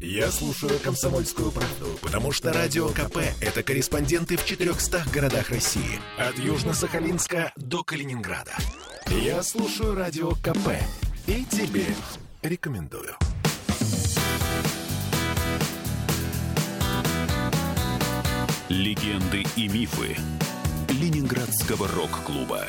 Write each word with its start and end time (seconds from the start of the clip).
Я 0.00 0.30
слушаю 0.30 0.78
«Комсомольскую 0.80 1.50
правду», 1.50 1.98
потому 2.02 2.30
что 2.30 2.52
«Радио 2.52 2.88
КП»— 2.88 3.16
это 3.40 3.62
корреспонденты 3.62 4.36
в 4.36 4.44
400 4.44 5.04
городах 5.10 5.48
России. 5.48 5.98
От 6.18 6.38
Южно-Сахалинска 6.38 7.52
до 7.56 7.82
Калининграда. 7.82 8.52
Я 9.06 9.42
слушаю 9.42 9.94
«Радио 9.94 10.32
КП» 10.32 10.68
и 11.26 11.46
тебе 11.46 11.86
рекомендую. 12.42 13.16
Легенды 18.68 19.44
и 19.56 19.68
мифы 19.68 20.14
Ленинградского 20.90 21.88
рок-клуба. 21.88 22.66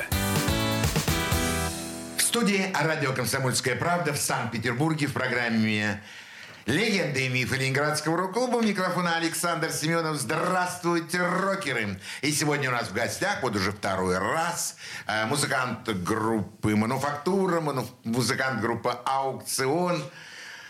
В 2.17 2.21
студии 2.21 2.71
радио 2.73 3.11
«Комсомольская 3.11 3.75
правда» 3.75 4.13
в 4.13 4.17
Санкт-Петербурге 4.17 5.07
в 5.07 5.13
программе 5.13 6.01
«Легенды 6.67 7.27
и 7.27 7.29
мифы 7.29 7.55
Ленинградского 7.55 8.17
рок-клуба». 8.17 8.57
У 8.57 8.61
микрофона 8.61 9.15
Александр 9.15 9.71
Семенов. 9.71 10.17
Здравствуйте, 10.17 11.25
рокеры! 11.25 11.97
И 12.21 12.33
сегодня 12.33 12.67
у 12.67 12.73
нас 12.73 12.89
в 12.89 12.93
гостях, 12.93 13.41
вот 13.41 13.55
уже 13.55 13.71
второй 13.71 14.17
раз, 14.17 14.75
э, 15.07 15.25
музыкант 15.27 15.87
группы 16.03 16.75
«Мануфактура», 16.75 17.61
музыкант 18.03 18.59
группы 18.59 18.89
«Аукцион». 19.05 20.03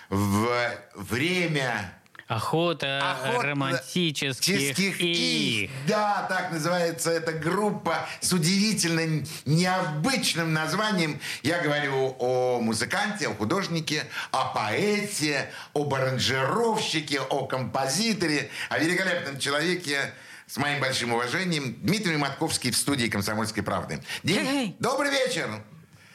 В 0.10 0.70
время 0.94 1.97
Охота, 2.27 3.12
Охота 3.12 3.48
романтических 3.48 4.99
и... 4.99 5.70
Да, 5.88 6.26
так 6.27 6.52
называется 6.52 7.09
эта 7.12 7.31
группа 7.31 8.05
с 8.20 8.34
удивительным, 8.34 9.26
необычным 9.45 10.52
названием. 10.52 11.21
Я 11.44 11.62
говорю 11.62 12.18
о 12.20 12.59
музыканте, 12.59 13.30
о 13.30 13.34
художнике, 13.34 14.04
о 14.32 14.45
поэте, 14.54 15.49
об 15.73 15.94
аранжировщике, 15.94 17.21
о 17.21 17.45
композиторе, 17.45 18.49
о 18.70 18.80
великолепном 18.80 19.40
человеке 19.40 20.13
с 20.48 20.57
моим 20.57 20.82
большим 20.82 21.13
уважением 21.13 21.76
Дмитрий 21.82 22.18
Матковский 22.18 22.71
в 22.71 22.77
студии 22.77 23.07
«Комсомольской 23.07 23.63
правды». 23.63 24.02
Дим, 24.24 24.76
добрый 24.80 25.12
вечер! 25.12 25.62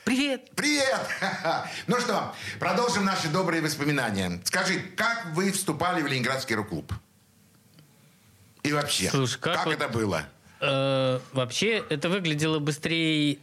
Привет! 0.05 0.51
Привет! 0.57 1.01
Ну 1.87 2.01
что, 2.01 2.35
продолжим 2.59 3.05
наши 3.05 3.29
добрые 3.29 3.63
воспоминания. 3.63 4.41
Скажи, 4.45 4.81
как 4.97 5.27
вы 5.35 5.53
вступали 5.53 6.03
в 6.03 6.07
Ленинградский 6.07 6.57
рок-клуб? 6.57 6.93
И 8.65 8.73
вообще, 8.73 9.11
Слушай, 9.11 9.39
как, 9.41 9.57
как 9.57 9.67
вот, 9.67 9.75
это 9.75 9.89
было? 9.89 10.25
Э, 10.61 11.21
вообще, 11.33 11.85
это 11.89 12.09
выглядело 12.09 12.59
быстрее... 12.59 13.39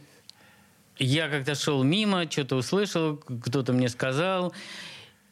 Я 0.98 1.30
как-то 1.30 1.54
шел 1.54 1.82
мимо, 1.82 2.30
что-то 2.30 2.56
услышал, 2.56 3.16
кто-то 3.16 3.72
мне 3.72 3.88
сказал. 3.88 4.52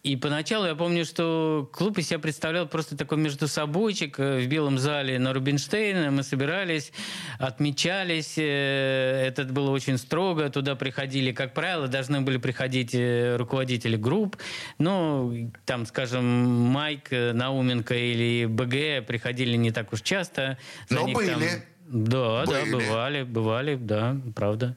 И 0.08 0.16
поначалу 0.16 0.64
я 0.64 0.74
помню, 0.74 1.04
что 1.04 1.68
клуб 1.70 1.98
из 1.98 2.08
себя 2.08 2.18
представлял 2.18 2.66
просто 2.66 2.96
такой 2.96 3.18
между 3.18 3.46
собойчик 3.46 4.18
э, 4.18 4.40
в 4.40 4.46
белом 4.46 4.78
зале 4.78 5.18
на 5.18 5.34
Рубинштейна. 5.34 6.10
Мы 6.10 6.22
собирались, 6.22 6.92
отмечались. 7.38 8.38
Э, 8.38 9.26
это 9.26 9.44
было 9.44 9.70
очень 9.70 9.98
строго. 9.98 10.48
Туда 10.48 10.76
приходили, 10.76 11.32
как 11.32 11.52
правило, 11.52 11.88
должны 11.88 12.22
были 12.22 12.38
приходить 12.38 12.94
э, 12.94 13.36
руководители 13.36 13.96
групп. 13.96 14.38
Ну, 14.78 15.52
там, 15.66 15.84
скажем, 15.84 16.24
Майк 16.24 17.10
Науменко 17.10 17.94
или 17.94 18.46
БГ 18.46 19.06
приходили 19.06 19.56
не 19.56 19.72
так 19.72 19.92
уж 19.92 20.00
часто. 20.00 20.56
За 20.88 21.00
Но 21.00 21.08
были. 21.08 21.28
Там... 21.28 21.42
Да, 21.90 22.44
Были. 22.44 22.70
да, 22.70 22.76
бывали, 22.78 23.22
бывали, 23.22 23.74
да, 23.74 24.16
правда. 24.34 24.76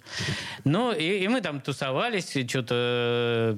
Ну, 0.63 0.93
и, 0.93 1.23
и 1.23 1.27
мы 1.27 1.41
там 1.41 1.59
тусовались, 1.59 2.31
что-то 2.47 3.57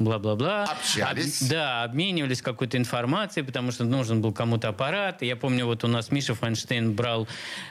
бла-бла-бла. 0.00 0.64
Общались. 0.64 1.42
Об, 1.42 1.48
да, 1.48 1.82
обменивались 1.84 2.42
какой-то 2.42 2.76
информацией, 2.76 3.44
потому 3.44 3.70
что 3.70 3.84
нужен 3.84 4.20
был 4.20 4.32
кому-то 4.32 4.68
аппарат. 4.68 5.22
Я 5.22 5.36
помню, 5.36 5.66
вот 5.66 5.84
у 5.84 5.88
нас 5.88 6.10
Миша 6.10 6.34
Файнштейн 6.34 6.92
брал 6.92 7.28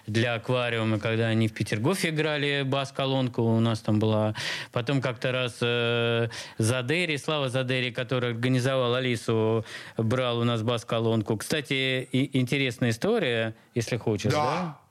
для 0.07 0.35
аквариума, 0.35 0.99
когда 0.99 1.27
они 1.27 1.47
в 1.47 1.53
Петергофе 1.53 2.09
играли 2.09 2.63
бас-колонку, 2.63 3.41
у 3.41 3.59
нас 3.59 3.79
там 3.79 3.99
была. 3.99 4.35
Потом 4.71 5.01
как-то 5.01 5.31
раз 5.31 5.57
э, 5.61 6.29
Задери, 6.57 7.17
Слава 7.17 7.49
Задери, 7.49 7.91
который 7.91 8.31
организовал 8.31 8.95
Алису, 8.95 9.65
брал 9.97 10.39
у 10.39 10.43
нас 10.43 10.61
бас-колонку. 10.61 11.37
Кстати, 11.37 12.07
и, 12.11 12.39
интересная 12.39 12.91
история, 12.91 13.55
если 13.73 13.97
хочешь, 13.97 14.31
да? 14.31 14.43
да? 14.43 14.88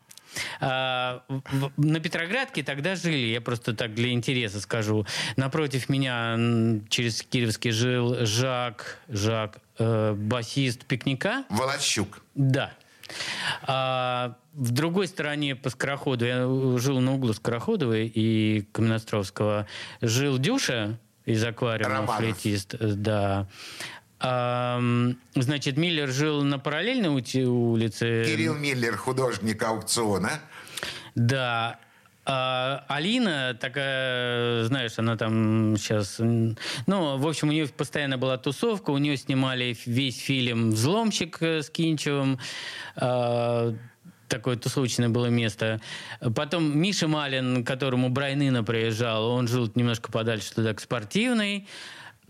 А, 0.60 1.22
на 1.76 2.00
Петроградке 2.00 2.62
тогда 2.62 2.96
жили, 2.96 3.26
я 3.26 3.40
просто 3.40 3.74
так 3.74 3.94
для 3.94 4.10
интереса 4.10 4.60
скажу. 4.60 5.06
Напротив 5.36 5.88
меня 5.88 6.36
через 6.88 7.22
Кировский 7.22 7.70
жил 7.70 8.26
Жак, 8.26 8.98
Жак, 9.08 9.58
э, 9.78 10.14
басист 10.14 10.84
пикника. 10.84 11.44
Волощук. 11.48 12.22
Да. 12.34 12.72
А 13.62 14.36
в 14.52 14.70
другой 14.72 15.06
стороне 15.06 15.56
по 15.56 15.70
Скороходу, 15.70 16.26
я 16.26 16.78
жил 16.78 17.00
на 17.00 17.14
углу 17.14 17.32
Скороходовой 17.32 18.06
и 18.06 18.66
Каменостровского, 18.72 19.66
жил 20.00 20.38
Дюша 20.38 20.98
из 21.24 21.44
аквариума, 21.44 21.94
Романов. 21.94 22.16
флейтист. 22.16 22.76
Да. 22.78 23.46
Значит, 24.20 25.76
Миллер 25.76 26.08
жил 26.08 26.42
на 26.42 26.58
параллельной 26.58 27.08
улице. 27.08 28.24
Кирилл 28.26 28.54
Миллер, 28.54 28.96
художник 28.96 29.62
аукциона. 29.62 30.40
Да. 31.14 31.78
А 32.30 32.84
Алина 32.88 33.56
такая, 33.58 34.64
знаешь, 34.64 34.98
она 34.98 35.16
там 35.16 35.76
сейчас... 35.78 36.16
Ну, 36.18 37.16
в 37.16 37.26
общем, 37.26 37.48
у 37.48 37.52
нее 37.52 37.68
постоянно 37.68 38.18
была 38.18 38.36
тусовка, 38.36 38.90
у 38.90 38.98
нее 38.98 39.16
снимали 39.16 39.74
весь 39.86 40.18
фильм 40.20 40.72
«Взломщик» 40.72 41.40
с 41.40 41.70
Кинчевым. 41.70 42.38
А, 42.96 43.74
такое 44.28 44.56
тусовочное 44.56 45.08
было 45.08 45.26
место. 45.26 45.80
Потом 46.36 46.78
Миша 46.78 47.08
Малин, 47.08 47.64
которому 47.64 48.10
Брайнына 48.10 48.62
приезжал, 48.62 49.30
он 49.30 49.48
жил 49.48 49.72
немножко 49.74 50.12
подальше 50.12 50.52
туда, 50.52 50.74
к 50.74 50.80
спортивной. 50.80 51.66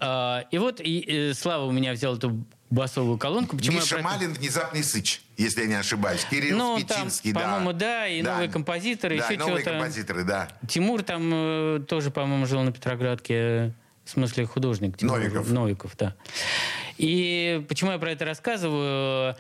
А, 0.01 0.45
и 0.51 0.59
вот 0.59 0.81
и, 0.81 0.99
и 1.31 1.33
Слава 1.35 1.65
у 1.65 1.71
меня 1.71 1.93
взял 1.93 2.17
эту 2.17 2.45
басовую 2.71 3.19
колонку. 3.19 3.57
Почему 3.57 3.79
Миша 3.79 3.97
я... 3.97 4.03
Малин 4.03 4.33
«Внезапный 4.35 4.83
сыч», 4.83 5.23
если 5.37 5.63
я 5.63 5.67
не 5.67 5.75
ошибаюсь. 5.75 6.25
Кирилл 6.31 6.57
ну, 6.57 6.79
Спичинский, 6.79 7.33
там, 7.33 7.43
да. 7.43 7.49
По-моему, 7.49 7.73
да, 7.73 8.07
и 8.07 8.23
да. 8.23 8.33
новые 8.33 8.49
композиторы, 8.51 9.19
да, 9.19 9.25
еще 9.27 9.39
новые 9.39 9.63
чего-то. 9.63 9.79
композиторы, 9.79 10.25
да. 10.25 10.49
Тимур 10.69 11.03
там 11.03 11.31
э, 11.33 11.81
тоже, 11.89 12.11
по-моему, 12.11 12.47
жил 12.47 12.63
на 12.63 12.73
Петроградке. 12.73 13.75
В 14.05 14.11
смысле, 14.11 14.47
художник. 14.47 14.97
Тимур, 14.97 15.19
Новиков. 15.19 15.51
Новиков, 15.51 15.97
да. 15.97 16.15
И 16.97 17.65
почему 17.69 17.93
я 17.93 17.99
про 17.99 18.13
это 18.13 18.25
рассказываю? 18.25 19.37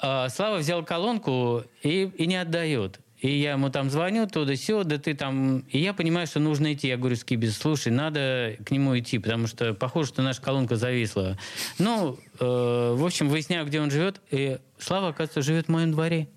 Э, 0.00 0.28
Слава 0.30 0.58
взял 0.58 0.84
колонку 0.84 1.64
и, 1.82 2.04
и 2.04 2.26
не 2.26 2.36
отдает. 2.36 3.00
И 3.26 3.40
я 3.40 3.52
ему 3.52 3.70
там 3.70 3.90
звоню, 3.90 4.28
туда 4.28 4.54
все, 4.54 4.84
да 4.84 4.98
ты 4.98 5.14
там... 5.14 5.64
И 5.70 5.78
я 5.78 5.92
понимаю, 5.92 6.28
что 6.28 6.38
нужно 6.38 6.72
идти. 6.72 6.86
Я 6.86 6.96
говорю, 6.96 7.16
Скибис, 7.16 7.58
слушай, 7.58 7.90
надо 7.90 8.56
к 8.64 8.70
нему 8.70 8.96
идти, 8.96 9.18
потому 9.18 9.48
что 9.48 9.74
похоже, 9.74 10.10
что 10.10 10.22
наша 10.22 10.40
колонка 10.40 10.76
зависла. 10.76 11.36
Ну, 11.80 12.16
э, 12.38 12.44
в 12.94 13.04
общем, 13.04 13.28
выясняю, 13.28 13.66
где 13.66 13.80
он 13.80 13.90
живет, 13.90 14.20
и 14.30 14.58
Слава, 14.78 15.08
оказывается, 15.08 15.42
живет 15.42 15.66
в 15.66 15.70
моем 15.70 15.90
дворе. 15.90 16.28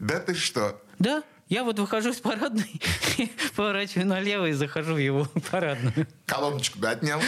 Да 0.00 0.18
ты 0.18 0.34
что? 0.34 0.82
Да. 0.98 1.22
Я 1.54 1.62
вот 1.62 1.78
выхожу 1.78 2.10
из 2.10 2.16
парадной, 2.16 2.80
поворачиваю 3.54 4.08
налево 4.08 4.46
и 4.46 4.52
захожу 4.54 4.94
в 4.94 4.98
его 4.98 5.28
парадную. 5.52 6.08
Колоночку 6.26 6.80
да, 6.80 6.90
отнял? 6.90 7.20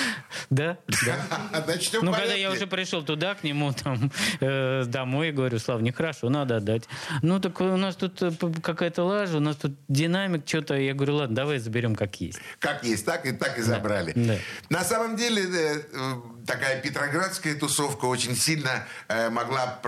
Да. 0.50 0.78
Значит, 0.88 1.94
ну, 2.03 2.12
когда 2.12 2.34
я 2.34 2.50
уже 2.50 2.66
пришел 2.66 3.04
туда, 3.04 3.37
к 3.37 3.44
нему, 3.44 3.72
там, 3.72 4.10
э, 4.41 4.82
домой, 4.88 5.31
говорю, 5.31 5.60
Слав, 5.60 5.81
нехорошо, 5.81 6.28
надо 6.28 6.56
отдать. 6.56 6.88
Ну, 7.22 7.38
так 7.38 7.60
у 7.60 7.76
нас 7.76 7.94
тут 7.94 8.20
э, 8.20 8.32
какая-то 8.64 9.04
лажа, 9.04 9.37
у 9.37 9.41
нас 9.41 9.54
тут 9.54 9.76
динамик, 9.87 10.43
что-то. 10.44 10.75
Я 10.75 10.94
говорю, 10.94 11.14
ладно, 11.14 11.37
давай 11.37 11.58
заберем 11.58 11.94
как 11.94 12.20
есть. 12.20 12.41
Как 12.58 12.82
есть, 12.82 13.06
так 13.06 13.26
и 13.26 13.32
так 13.32 13.56
и 13.60 13.62
забрали. 13.62 14.12
Да. 14.16 14.38
На 14.70 14.82
самом 14.82 15.14
деле, 15.14 15.44
э, 15.44 16.14
такая 16.47 16.81
петроградская 16.81 17.55
тусовка 17.55 18.05
очень 18.06 18.37
сильно 18.37 18.87
могла 19.31 19.81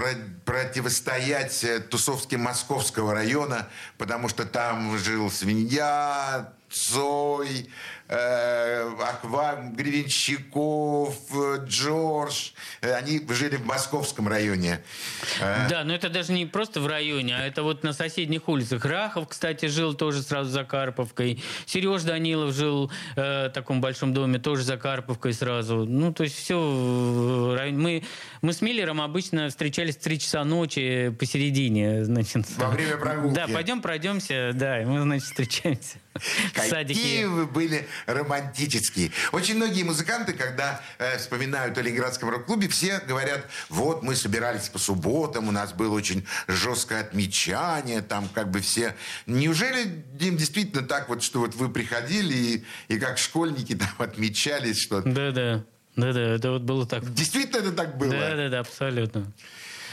противостоять 0.44 1.64
тусовке 1.90 2.36
московского 2.36 3.14
района, 3.14 3.68
потому 3.96 4.28
что 4.28 4.44
там 4.44 4.98
жил 4.98 5.30
свинья, 5.30 6.52
Цой, 6.70 7.68
э, 8.08 8.90
Аква, 9.00 9.56
Гривенщиков, 9.72 11.16
Джордж. 11.64 12.50
Э, 12.80 12.94
они 12.94 13.20
жили 13.28 13.56
в 13.56 13.66
московском 13.66 14.28
районе. 14.28 14.80
Э, 15.40 15.68
да, 15.68 15.84
но 15.84 15.94
это 15.94 16.08
даже 16.08 16.32
не 16.32 16.46
просто 16.46 16.80
в 16.80 16.86
районе, 16.86 17.36
а 17.36 17.46
это 17.46 17.62
вот 17.62 17.82
на 17.84 17.92
соседних 17.92 18.48
улицах. 18.48 18.84
Рахов, 18.84 19.28
кстати, 19.28 19.66
жил 19.66 19.94
тоже 19.94 20.22
сразу 20.22 20.50
за 20.50 20.64
Карповкой. 20.64 21.42
Сереж 21.66 22.02
Данилов 22.02 22.54
жил 22.54 22.90
э, 23.16 23.48
в 23.48 23.52
таком 23.52 23.80
большом 23.80 24.12
доме, 24.14 24.38
тоже 24.38 24.62
за 24.62 24.76
Карповкой 24.76 25.32
сразу. 25.32 25.84
Ну, 25.86 26.12
то 26.12 26.24
есть 26.24 26.36
все 26.36 26.58
в 26.58 27.56
районе. 27.56 27.78
Мы, 27.78 28.04
мы 28.42 28.52
с 28.52 28.60
Миллером 28.60 29.00
обычно 29.00 29.48
встречались 29.48 29.96
в 29.96 30.00
3 30.00 30.18
часа 30.18 30.44
ночи 30.44 31.14
посередине. 31.18 32.04
Значит, 32.04 32.46
Во 32.56 32.68
время 32.68 32.96
прогулки. 32.96 33.34
Да, 33.34 33.46
пойдем 33.48 33.80
пройдемся, 33.82 34.50
да, 34.54 34.82
и 34.82 34.84
мы, 34.84 35.02
значит, 35.02 35.24
встречаемся. 35.24 35.98
Какие 36.58 37.24
вы 37.24 37.46
были 37.46 37.86
романтические. 38.06 39.12
Очень 39.32 39.56
многие 39.56 39.82
музыканты, 39.82 40.32
когда 40.32 40.80
э, 40.98 41.18
вспоминают 41.18 41.76
о 41.78 41.82
Ленинградском 41.82 42.30
рок-клубе, 42.30 42.68
все 42.68 43.00
говорят, 43.00 43.46
вот 43.68 44.02
мы 44.02 44.16
собирались 44.16 44.68
по 44.68 44.78
субботам, 44.78 45.48
у 45.48 45.52
нас 45.52 45.72
было 45.72 45.94
очень 45.94 46.26
жесткое 46.46 47.00
отмечание, 47.00 48.02
там 48.02 48.28
как 48.28 48.50
бы 48.50 48.60
все... 48.60 48.94
Неужели, 49.26 50.04
Дим, 50.14 50.36
действительно 50.36 50.86
так 50.86 51.08
вот, 51.08 51.22
что 51.22 51.40
вот 51.40 51.54
вы 51.54 51.68
приходили 51.68 52.34
и, 52.34 52.64
и 52.88 52.98
как 52.98 53.18
школьники 53.18 53.74
там 53.74 53.88
отмечались, 53.98 54.80
что... 54.80 55.02
Да-да. 55.02 55.64
Да-да, 55.96 56.20
это 56.20 56.52
вот 56.52 56.62
было 56.62 56.86
так. 56.86 57.12
Действительно 57.12 57.58
это 57.58 57.72
так 57.72 57.98
было? 57.98 58.12
Да-да-да, 58.12 58.60
абсолютно. 58.60 59.32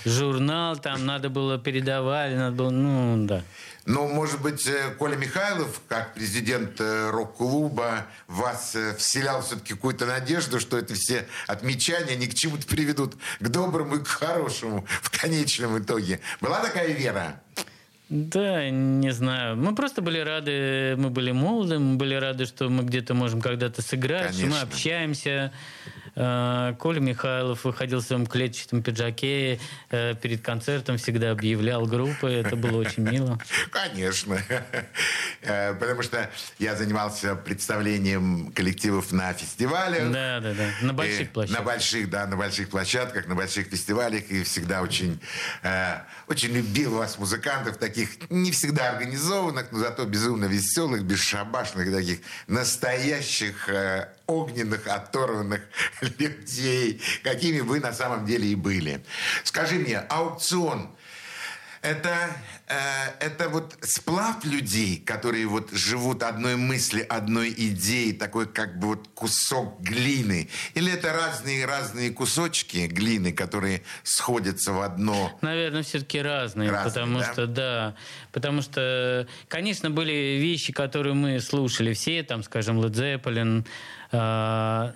Журнал 0.05 0.77
там 0.77 1.03
надо 1.03 1.29
было 1.29 1.57
передавали, 1.57 2.35
надо 2.35 2.55
было, 2.55 2.69
ну, 2.69 3.25
да. 3.25 3.43
Ну, 3.85 4.07
может 4.07 4.41
быть, 4.41 4.65
э, 4.65 4.95
Коля 4.97 5.15
Михайлов, 5.15 5.79
как 5.87 6.15
президент 6.15 6.81
э, 6.81 7.11
рок-клуба, 7.11 8.07
вас 8.27 8.75
э, 8.75 8.95
вселял 8.95 9.43
все-таки 9.43 9.75
какую-то 9.75 10.07
надежду, 10.07 10.59
что 10.59 10.77
это 10.79 10.95
все 10.95 11.27
отмечания 11.45 12.15
ни 12.15 12.25
к 12.25 12.33
чему-то 12.33 12.65
приведут 12.65 13.15
к 13.39 13.47
доброму 13.47 13.97
и 13.97 14.03
к 14.03 14.07
хорошему 14.07 14.87
в 14.89 15.21
конечном 15.21 15.77
итоге. 15.77 16.19
Была 16.41 16.63
такая 16.63 16.93
вера? 16.93 17.39
Да, 18.09 18.69
не 18.69 19.11
знаю. 19.11 19.55
Мы 19.55 19.75
просто 19.75 20.01
были 20.01 20.19
рады, 20.19 20.95
мы 20.97 21.11
были 21.11 21.31
молоды, 21.31 21.77
мы 21.77 21.95
были 21.97 22.15
рады, 22.15 22.45
что 22.45 22.69
мы 22.69 22.83
где-то 22.83 23.13
можем 23.13 23.39
когда-то 23.39 23.83
сыграть, 23.83 24.33
что 24.33 24.45
мы 24.45 24.51
Конечно. 24.51 24.61
общаемся. 24.61 25.53
Э, 26.15 26.73
Коля 26.79 26.99
Михайлов 26.99 27.65
выходил 27.65 27.99
в 27.99 28.03
своем 28.03 28.25
клетчатом 28.25 28.81
пиджаке 28.81 29.59
э, 29.89 30.15
перед 30.15 30.41
концертом, 30.41 30.97
всегда 30.97 31.31
объявлял 31.31 31.85
группы. 31.85 32.31
Это 32.31 32.55
было 32.55 32.77
очень 32.77 33.03
мило. 33.03 33.37
Конечно. 33.71 34.39
Э, 35.41 35.73
Потому 35.73 36.01
что 36.01 36.29
я 36.57 36.75
занимался 36.75 37.35
представлением 37.35 38.51
коллективов 38.53 39.11
на 39.11 39.33
фестивалях. 39.33 40.11
Да, 40.11 40.39
да, 40.39 40.53
да. 40.53 40.69
На 40.81 40.93
больших 40.93 41.31
площадках. 41.31 41.59
На 41.59 41.65
больших, 41.65 42.09
да, 42.09 42.27
на 42.27 42.37
больших 42.37 42.69
площадках, 42.69 43.27
на 43.27 43.35
больших 43.35 43.67
фестивалях. 43.67 44.23
И 44.29 44.43
всегда 44.43 44.81
очень, 44.81 45.19
очень 46.27 46.49
любил 46.49 46.95
вас, 46.95 47.17
музыкантов, 47.17 47.77
таких 47.77 48.09
не 48.29 48.51
всегда 48.51 48.91
организованных, 48.91 49.71
но 49.71 49.79
зато 49.79 50.05
безумно 50.05 50.45
веселых, 50.45 51.03
бесшабашных, 51.03 51.91
таких 51.91 52.19
настоящих 52.47 53.69
огненных, 54.27 54.87
оторванных 54.87 55.61
людей, 56.19 57.01
какими 57.23 57.59
вы 57.59 57.79
на 57.79 57.93
самом 57.93 58.25
деле 58.25 58.47
и 58.47 58.55
были. 58.55 59.03
Скажи 59.43 59.75
мне, 59.75 59.99
аукцион 59.99 60.95
это, 61.85 62.35
э, 62.67 62.75
это 63.19 63.49
вот 63.49 63.75
сплав 63.81 64.43
людей, 64.43 64.97
которые 64.97 65.45
вот 65.45 65.71
живут 65.71 66.23
одной 66.23 66.55
мысли, 66.55 67.01
одной 67.01 67.53
идеей, 67.55 68.13
такой 68.13 68.47
как 68.47 68.79
бы 68.79 68.87
вот 68.87 69.07
кусок 69.13 69.79
глины? 69.81 70.49
Или 70.73 70.93
это 70.93 71.13
разные-разные 71.13 72.11
кусочки 72.11 72.87
глины, 72.87 73.33
которые 73.33 73.83
сходятся 74.03 74.73
в 74.73 74.81
одно? 74.81 75.37
Наверное, 75.41 75.83
все-таки 75.83 76.19
разные, 76.19 76.71
Разные, 76.71 76.91
потому 76.91 77.19
да? 77.19 77.31
что 77.31 77.47
да, 77.47 77.95
потому 78.31 78.61
что, 78.61 79.27
конечно, 79.47 79.91
были 79.91 80.39
вещи, 80.39 80.73
которые 80.73 81.13
мы 81.13 81.39
слушали 81.39 81.93
все, 81.93 82.23
там, 82.23 82.43
скажем, 82.43 82.81
Led 82.81 82.93
Zeppelin, 82.93 83.65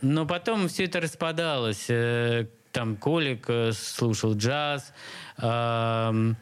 но 0.02 0.26
потом 0.28 0.68
все 0.68 0.86
это 0.86 1.00
распадалось. 1.00 1.86
Э, 1.90 2.46
Там 2.72 2.96
Колик 2.96 3.46
э, 3.50 3.72
слушал 3.74 4.36
джаз, 4.36 4.94
ам, 5.38 6.36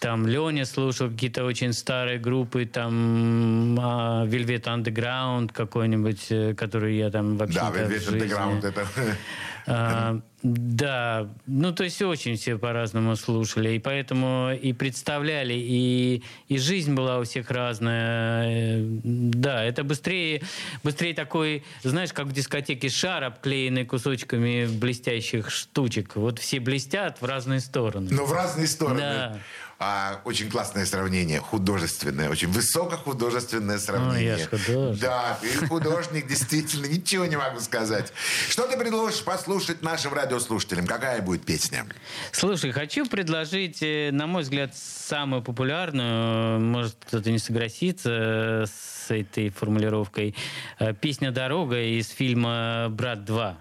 там 0.00 0.26
Леня 0.26 0.64
слушал 0.64 1.08
какие-то 1.10 1.44
очень 1.44 1.72
старые 1.72 2.18
группы, 2.18 2.66
там 2.66 3.78
а, 3.80 4.24
Velvet 4.26 4.64
Underground 4.64 5.52
какой-нибудь, 5.52 6.26
э, 6.30 6.54
который 6.54 6.96
я 6.96 7.10
там 7.10 7.36
вообще 7.36 7.60
Да, 7.60 7.70
Velvet 7.70 8.08
Underground, 8.08 8.64
это... 8.64 10.22
да, 10.54 11.28
ну 11.46 11.72
то 11.72 11.82
есть 11.82 12.00
очень 12.02 12.36
все 12.36 12.56
по-разному 12.56 13.16
слушали, 13.16 13.70
и 13.74 13.78
поэтому 13.80 14.52
и 14.52 14.72
представляли, 14.72 15.54
и, 15.54 16.22
и 16.46 16.58
жизнь 16.58 16.94
была 16.94 17.18
у 17.18 17.24
всех 17.24 17.50
разная. 17.50 18.46
Э, 18.48 18.78
Да, 19.02 19.64
это 19.64 19.82
быстрее, 19.82 20.42
быстрее 20.84 21.14
такой, 21.14 21.64
знаешь, 21.82 22.12
как 22.12 22.26
в 22.26 22.32
дискотеке 22.32 22.88
шар, 22.88 23.24
обклеенный 23.24 23.84
кусочками 23.84 24.66
блестящих 24.66 25.50
штучек. 25.50 26.14
Вот 26.14 26.38
все 26.38 26.60
блестят 26.60 27.20
в 27.20 27.24
разные 27.24 27.60
стороны. 27.60 28.08
Но 28.12 28.24
в 28.24 28.32
разные 28.32 28.68
стороны. 28.68 29.00
Да. 29.00 29.38
А, 29.78 30.22
очень 30.24 30.48
классное 30.48 30.86
сравнение, 30.86 31.38
художественное, 31.38 32.30
очень 32.30 32.48
высокохудожественное 32.48 33.78
сравнение. 33.78 34.38
я 34.38 34.38
ж 34.38 34.48
художник. 34.48 35.00
Да, 35.02 35.38
ты 35.42 35.66
художник, 35.66 36.26
действительно, 36.26 36.86
ничего 36.86 37.26
не 37.26 37.36
могу 37.36 37.60
сказать. 37.60 38.10
Что 38.48 38.66
ты 38.66 38.78
предложишь 38.78 39.22
послушать 39.22 39.82
нашим 39.82 40.14
радиослушателям? 40.14 40.86
Какая 40.86 41.20
будет 41.20 41.44
песня? 41.44 41.84
Слушай, 42.32 42.72
хочу 42.72 43.04
предложить, 43.06 43.82
э, 43.82 44.10
на 44.12 44.26
мой 44.26 44.44
взгляд, 44.44 44.74
самую 44.74 45.42
популярную, 45.42 46.58
может 46.58 46.96
кто-то 47.06 47.30
не 47.30 47.38
согласится 47.38 48.10
э, 48.10 48.64
с 48.66 49.10
этой 49.10 49.50
формулировкой, 49.50 50.34
э, 50.78 50.94
песня 50.94 51.32
«Дорога» 51.32 51.78
из 51.82 52.08
фильма 52.08 52.88
«Брат 52.88 53.28
2». 53.28 53.56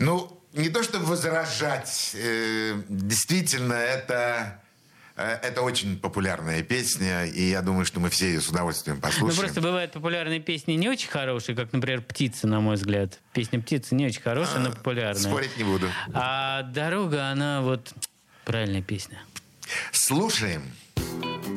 Ну, 0.00 0.42
не 0.52 0.68
то 0.68 0.82
чтобы 0.82 1.06
возражать, 1.06 2.10
э, 2.14 2.82
действительно, 2.88 3.74
это... 3.74 4.60
э, 5.16 5.38
Это 5.42 5.62
очень 5.62 5.98
популярная 5.98 6.62
песня, 6.62 7.24
и 7.26 7.50
я 7.50 7.62
думаю, 7.62 7.84
что 7.84 8.00
мы 8.00 8.10
все 8.10 8.26
ее 8.26 8.40
с 8.40 8.48
удовольствием 8.48 8.96
Ну, 8.96 9.02
послушаем. 9.02 9.40
просто 9.40 9.60
бывают 9.60 9.92
популярные 9.92 10.40
песни 10.40 10.72
не 10.72 10.88
очень 10.88 11.08
хорошие, 11.08 11.54
как, 11.56 11.72
например, 11.72 12.02
«Птица», 12.02 12.46
на 12.46 12.60
мой 12.60 12.76
взгляд. 12.76 13.20
Песня 13.32 13.60
«Птица» 13.60 13.94
не 13.94 14.06
очень 14.06 14.22
хорошая, 14.22 14.60
но 14.60 14.70
популярная. 14.70 15.20
Спорить 15.22 15.56
не 15.56 15.64
буду. 15.64 15.88
А 16.12 16.62
«Дорога», 16.62 17.28
она 17.28 17.62
вот 17.62 17.92
правильная 18.44 18.82
песня. 18.82 19.20
Слушаем. 19.92 20.62
Я 20.96 21.53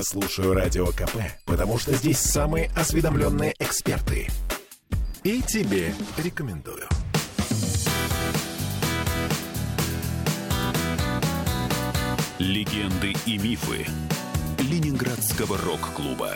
Я 0.00 0.04
слушаю 0.04 0.54
Радио 0.54 0.86
КП, 0.86 1.18
потому 1.44 1.78
что 1.78 1.92
здесь 1.92 2.16
самые 2.16 2.70
осведомленные 2.74 3.54
эксперты. 3.58 4.28
И 5.24 5.42
тебе 5.42 5.92
рекомендую. 6.16 6.88
Легенды 12.38 13.12
и 13.26 13.36
мифы 13.36 13.86
Ленинградского 14.58 15.58
рок-клуба. 15.58 16.30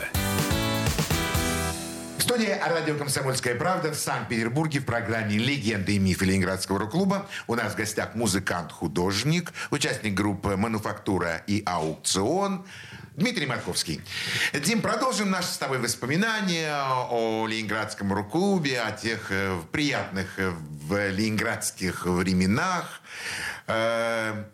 В 2.18 2.22
студии 2.22 2.54
радио 2.68 2.96
«Комсомольская 2.98 3.54
правда» 3.54 3.92
в 3.92 3.94
Санкт-Петербурге 3.94 4.80
в 4.80 4.84
программе 4.84 5.38
«Легенды 5.38 5.96
и 5.96 5.98
мифы 5.98 6.26
Ленинградского 6.26 6.80
рок-клуба» 6.80 7.26
у 7.46 7.54
нас 7.54 7.72
в 7.72 7.76
гостях 7.76 8.14
музыкант-художник, 8.14 9.54
участник 9.70 10.12
группы 10.12 10.54
«Мануфактура» 10.58 11.42
и 11.46 11.62
«Аукцион» 11.64 12.66
Дмитрий 13.16 13.46
Марковский. 13.46 14.00
Дим, 14.52 14.82
продолжим 14.82 15.30
наши 15.30 15.48
с 15.48 15.58
тобой 15.58 15.78
воспоминания 15.78 16.74
о 17.10 17.46
Ленинградском 17.46 18.12
рок-клубе, 18.12 18.80
о 18.80 18.90
тех 18.90 19.30
э, 19.30 19.56
приятных 19.70 20.38
э, 20.38 20.50
в 20.50 21.10
ленинградских 21.10 22.06
временах. 22.06 23.00
Э, 23.68 24.44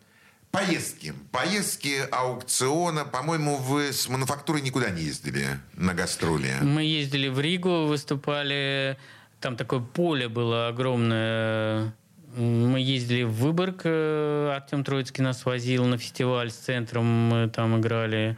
Поездки. 0.50 1.14
Поездки 1.30 2.08
аукциона. 2.10 3.04
По-моему, 3.04 3.56
вы 3.56 3.92
с 3.92 4.08
мануфактурой 4.08 4.60
никуда 4.62 4.90
не 4.90 5.02
ездили 5.02 5.46
на 5.74 5.94
гастроли. 5.94 6.52
Мы 6.60 6.82
ездили 6.82 7.28
в 7.28 7.38
Ригу, 7.38 7.86
выступали. 7.86 8.98
Там 9.40 9.56
такое 9.56 9.78
поле 9.78 10.28
было 10.28 10.66
огромное. 10.66 11.94
Мы 12.36 12.80
ездили 12.80 13.24
в 13.24 13.32
Выборг. 13.32 13.82
э, 13.84 14.52
Артем 14.54 14.84
Троицкий 14.84 15.22
нас 15.22 15.44
возил 15.44 15.84
на 15.84 15.98
фестиваль 15.98 16.50
с 16.50 16.54
центром. 16.54 17.04
Мы 17.04 17.48
там 17.48 17.80
играли. 17.80 18.36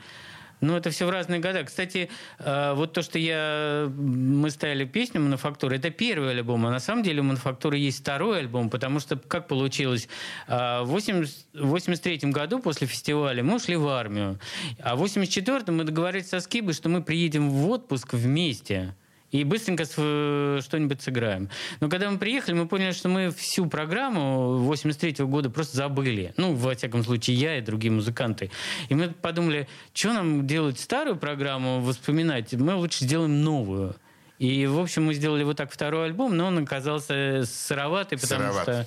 Ну, 0.62 0.76
это 0.76 0.90
все 0.90 1.06
в 1.06 1.10
разные 1.10 1.40
года. 1.40 1.64
Кстати, 1.64 2.08
э, 2.38 2.72
вот 2.74 2.92
то, 2.92 3.02
что 3.02 3.18
я... 3.18 3.90
Мы 3.94 4.48
ставили 4.50 4.84
песню 4.84 5.20
«Мануфактура», 5.20 5.74
это 5.74 5.90
первый 5.90 6.30
альбом. 6.30 6.64
А 6.66 6.70
на 6.70 6.78
самом 6.78 7.02
деле 7.02 7.20
у 7.20 7.24
«Мануфактуры» 7.24 7.76
есть 7.78 8.00
второй 8.00 8.38
альбом, 8.38 8.70
потому 8.70 9.00
что, 9.00 9.16
как 9.16 9.48
получилось, 9.48 10.08
э, 10.46 10.82
в 10.82 10.86
80 10.86 11.46
83 11.54 12.30
году 12.30 12.60
после 12.60 12.86
фестиваля 12.86 13.42
мы 13.42 13.56
ушли 13.56 13.76
в 13.76 13.88
армию. 13.88 14.38
А 14.80 14.94
в 14.94 15.00
84 15.00 15.72
мы 15.72 15.84
договорились 15.84 16.28
со 16.28 16.38
Скибой, 16.38 16.74
что 16.74 16.88
мы 16.88 17.02
приедем 17.02 17.50
в 17.50 17.68
отпуск 17.68 18.14
вместе 18.14 18.94
и 19.32 19.44
быстренько 19.44 19.84
что-нибудь 19.84 21.02
сыграем. 21.02 21.48
Но 21.80 21.88
когда 21.88 22.10
мы 22.10 22.18
приехали, 22.18 22.54
мы 22.54 22.68
поняли, 22.68 22.92
что 22.92 23.08
мы 23.08 23.30
всю 23.32 23.66
программу 23.66 24.58
83 24.58 25.24
года 25.24 25.50
просто 25.50 25.76
забыли. 25.76 26.32
Ну, 26.36 26.54
во 26.54 26.74
всяком 26.74 27.02
случае, 27.02 27.36
я 27.36 27.58
и 27.58 27.60
другие 27.60 27.90
музыканты. 27.90 28.50
И 28.88 28.94
мы 28.94 29.08
подумали, 29.08 29.66
что 29.94 30.12
нам 30.12 30.46
делать 30.46 30.78
старую 30.78 31.16
программу, 31.16 31.80
воспоминать? 31.80 32.52
Мы 32.52 32.74
лучше 32.76 33.04
сделаем 33.04 33.42
новую. 33.42 33.96
И, 34.42 34.66
в 34.66 34.80
общем, 34.80 35.04
мы 35.04 35.14
сделали 35.14 35.44
вот 35.44 35.56
так 35.56 35.70
второй 35.70 36.06
альбом, 36.06 36.36
но 36.36 36.46
он 36.46 36.58
оказался 36.58 37.44
сыроватый, 37.46 38.18
потому 38.18 38.40
Сыроват. 38.52 38.62
что... 38.64 38.86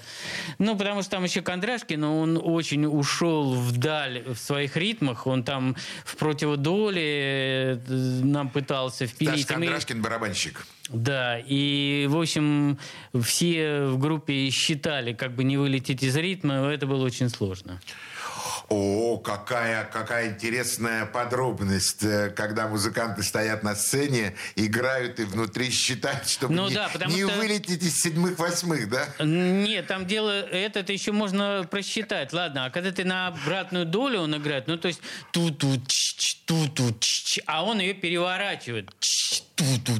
Ну, 0.59 0.77
потому 0.77 1.01
что 1.01 1.11
там 1.11 1.23
еще 1.23 1.41
Кондрашкин, 1.41 1.97
но 2.01 2.19
он 2.19 2.37
очень 2.43 2.85
ушел 2.85 3.53
вдаль 3.53 4.23
в 4.27 4.35
своих 4.35 4.75
ритмах. 4.75 5.27
Он 5.27 5.43
там 5.45 5.77
в 6.03 6.17
противодоле 6.17 7.01
э, 7.03 7.77
нам 7.87 8.49
пытался 8.49 9.07
впилить. 9.07 9.49
Мы- 9.49 9.55
Кондрашкин 9.55 10.01
барабанщик. 10.01 10.65
да, 10.89 11.39
и, 11.39 12.05
в 12.09 12.17
общем, 12.19 12.77
все 13.23 13.85
в 13.85 13.97
группе 13.97 14.49
считали, 14.49 15.13
как 15.13 15.35
бы 15.35 15.45
не 15.45 15.55
вылететь 15.57 16.03
из 16.03 16.17
ритма, 16.17 16.67
это 16.67 16.85
было 16.85 17.05
очень 17.05 17.29
сложно. 17.29 17.79
О, 18.69 19.17
какая, 19.17 19.85
какая 19.85 20.29
интересная 20.31 21.05
подробность, 21.05 22.03
э, 22.03 22.29
когда 22.29 22.67
музыканты 22.67 23.23
стоят 23.23 23.63
на 23.63 23.75
сцене, 23.75 24.35
играют 24.55 25.19
и 25.19 25.23
внутри 25.23 25.71
считают, 25.71 26.27
чтобы 26.27 26.53
Ну 26.53 26.69
не, 26.69 26.75
да, 26.75 26.89
не 27.07 27.23
что- 27.25 27.37
вылететь 27.37 27.83
из 27.83 28.01
седьмых-восьмых, 28.01 28.89
да? 28.89 29.07
Нет, 29.23 29.87
там 29.87 30.05
дело, 30.05 30.31
это 30.31 30.91
еще 30.91 31.11
можно 31.11 31.67
просчитать. 31.69 32.33
Ладно, 32.33 32.65
а 32.65 32.69
когда 32.69 32.91
ты 32.91 33.05
на 33.05 33.27
обратную 33.27 33.85
долю 33.85 34.21
он 34.21 34.35
играет, 34.35 34.67
ну 34.67 34.77
то 34.77 34.87
есть 34.87 35.01
ту-ту, 35.31 35.81
ту-ту, 36.45 36.95
а 37.45 37.63
он 37.63 37.79
ее 37.79 37.93
переворачивает. 37.93 38.91
Ту-ту. 39.55 39.93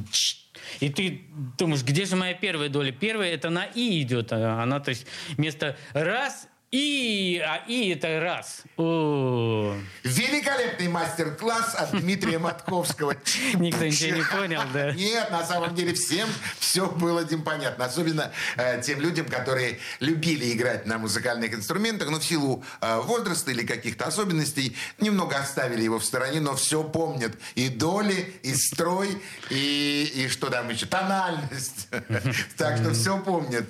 И 0.80 0.88
ты 0.90 1.22
думаешь, 1.58 1.82
где 1.82 2.04
же 2.04 2.16
моя 2.16 2.34
первая 2.34 2.68
доля? 2.68 2.92
Первая 2.92 3.32
это 3.32 3.50
на 3.50 3.64
и 3.64 4.02
идет, 4.02 4.32
а 4.32 4.62
она 4.62 4.80
то 4.80 4.90
есть 4.90 5.06
вместо 5.36 5.76
раз 5.92 6.48
и, 6.72 7.40
а 7.46 7.64
и 7.68 7.90
это 7.90 8.20
раз. 8.20 8.62
О. 8.76 9.76
Великолепный 10.02 10.88
мастер-класс 10.88 11.76
от 11.76 12.00
Дмитрия 12.00 12.38
Матковского. 12.38 13.14
Никто 13.54 13.84
ничего 13.84 14.16
не 14.16 14.24
понял, 14.24 14.62
да? 14.72 14.92
Нет, 14.92 15.30
на 15.30 15.46
самом 15.46 15.74
деле 15.76 15.94
всем 15.94 16.28
все 16.58 16.86
было 16.86 17.24
Дим, 17.24 17.42
понятно. 17.42 17.84
Особенно 17.84 18.32
э, 18.56 18.82
тем 18.82 19.00
людям, 19.00 19.26
которые 19.26 19.78
любили 20.00 20.52
играть 20.52 20.86
на 20.86 20.98
музыкальных 20.98 21.54
инструментах, 21.54 22.10
но 22.10 22.18
в 22.18 22.24
силу 22.24 22.64
э, 22.80 23.00
возраста 23.00 23.52
или 23.52 23.64
каких-то 23.64 24.06
особенностей 24.06 24.76
немного 24.98 25.36
оставили 25.36 25.82
его 25.82 26.00
в 26.00 26.04
стороне, 26.04 26.40
но 26.40 26.56
все 26.56 26.82
помнят. 26.82 27.32
И 27.54 27.68
доли, 27.68 28.34
и 28.42 28.54
строй, 28.54 29.22
и, 29.50 30.12
и 30.14 30.28
что 30.28 30.50
там 30.50 30.68
еще, 30.68 30.86
тональность. 30.86 31.88
Так 32.56 32.78
что 32.78 32.92
все 32.92 33.18
помнят. 33.18 33.66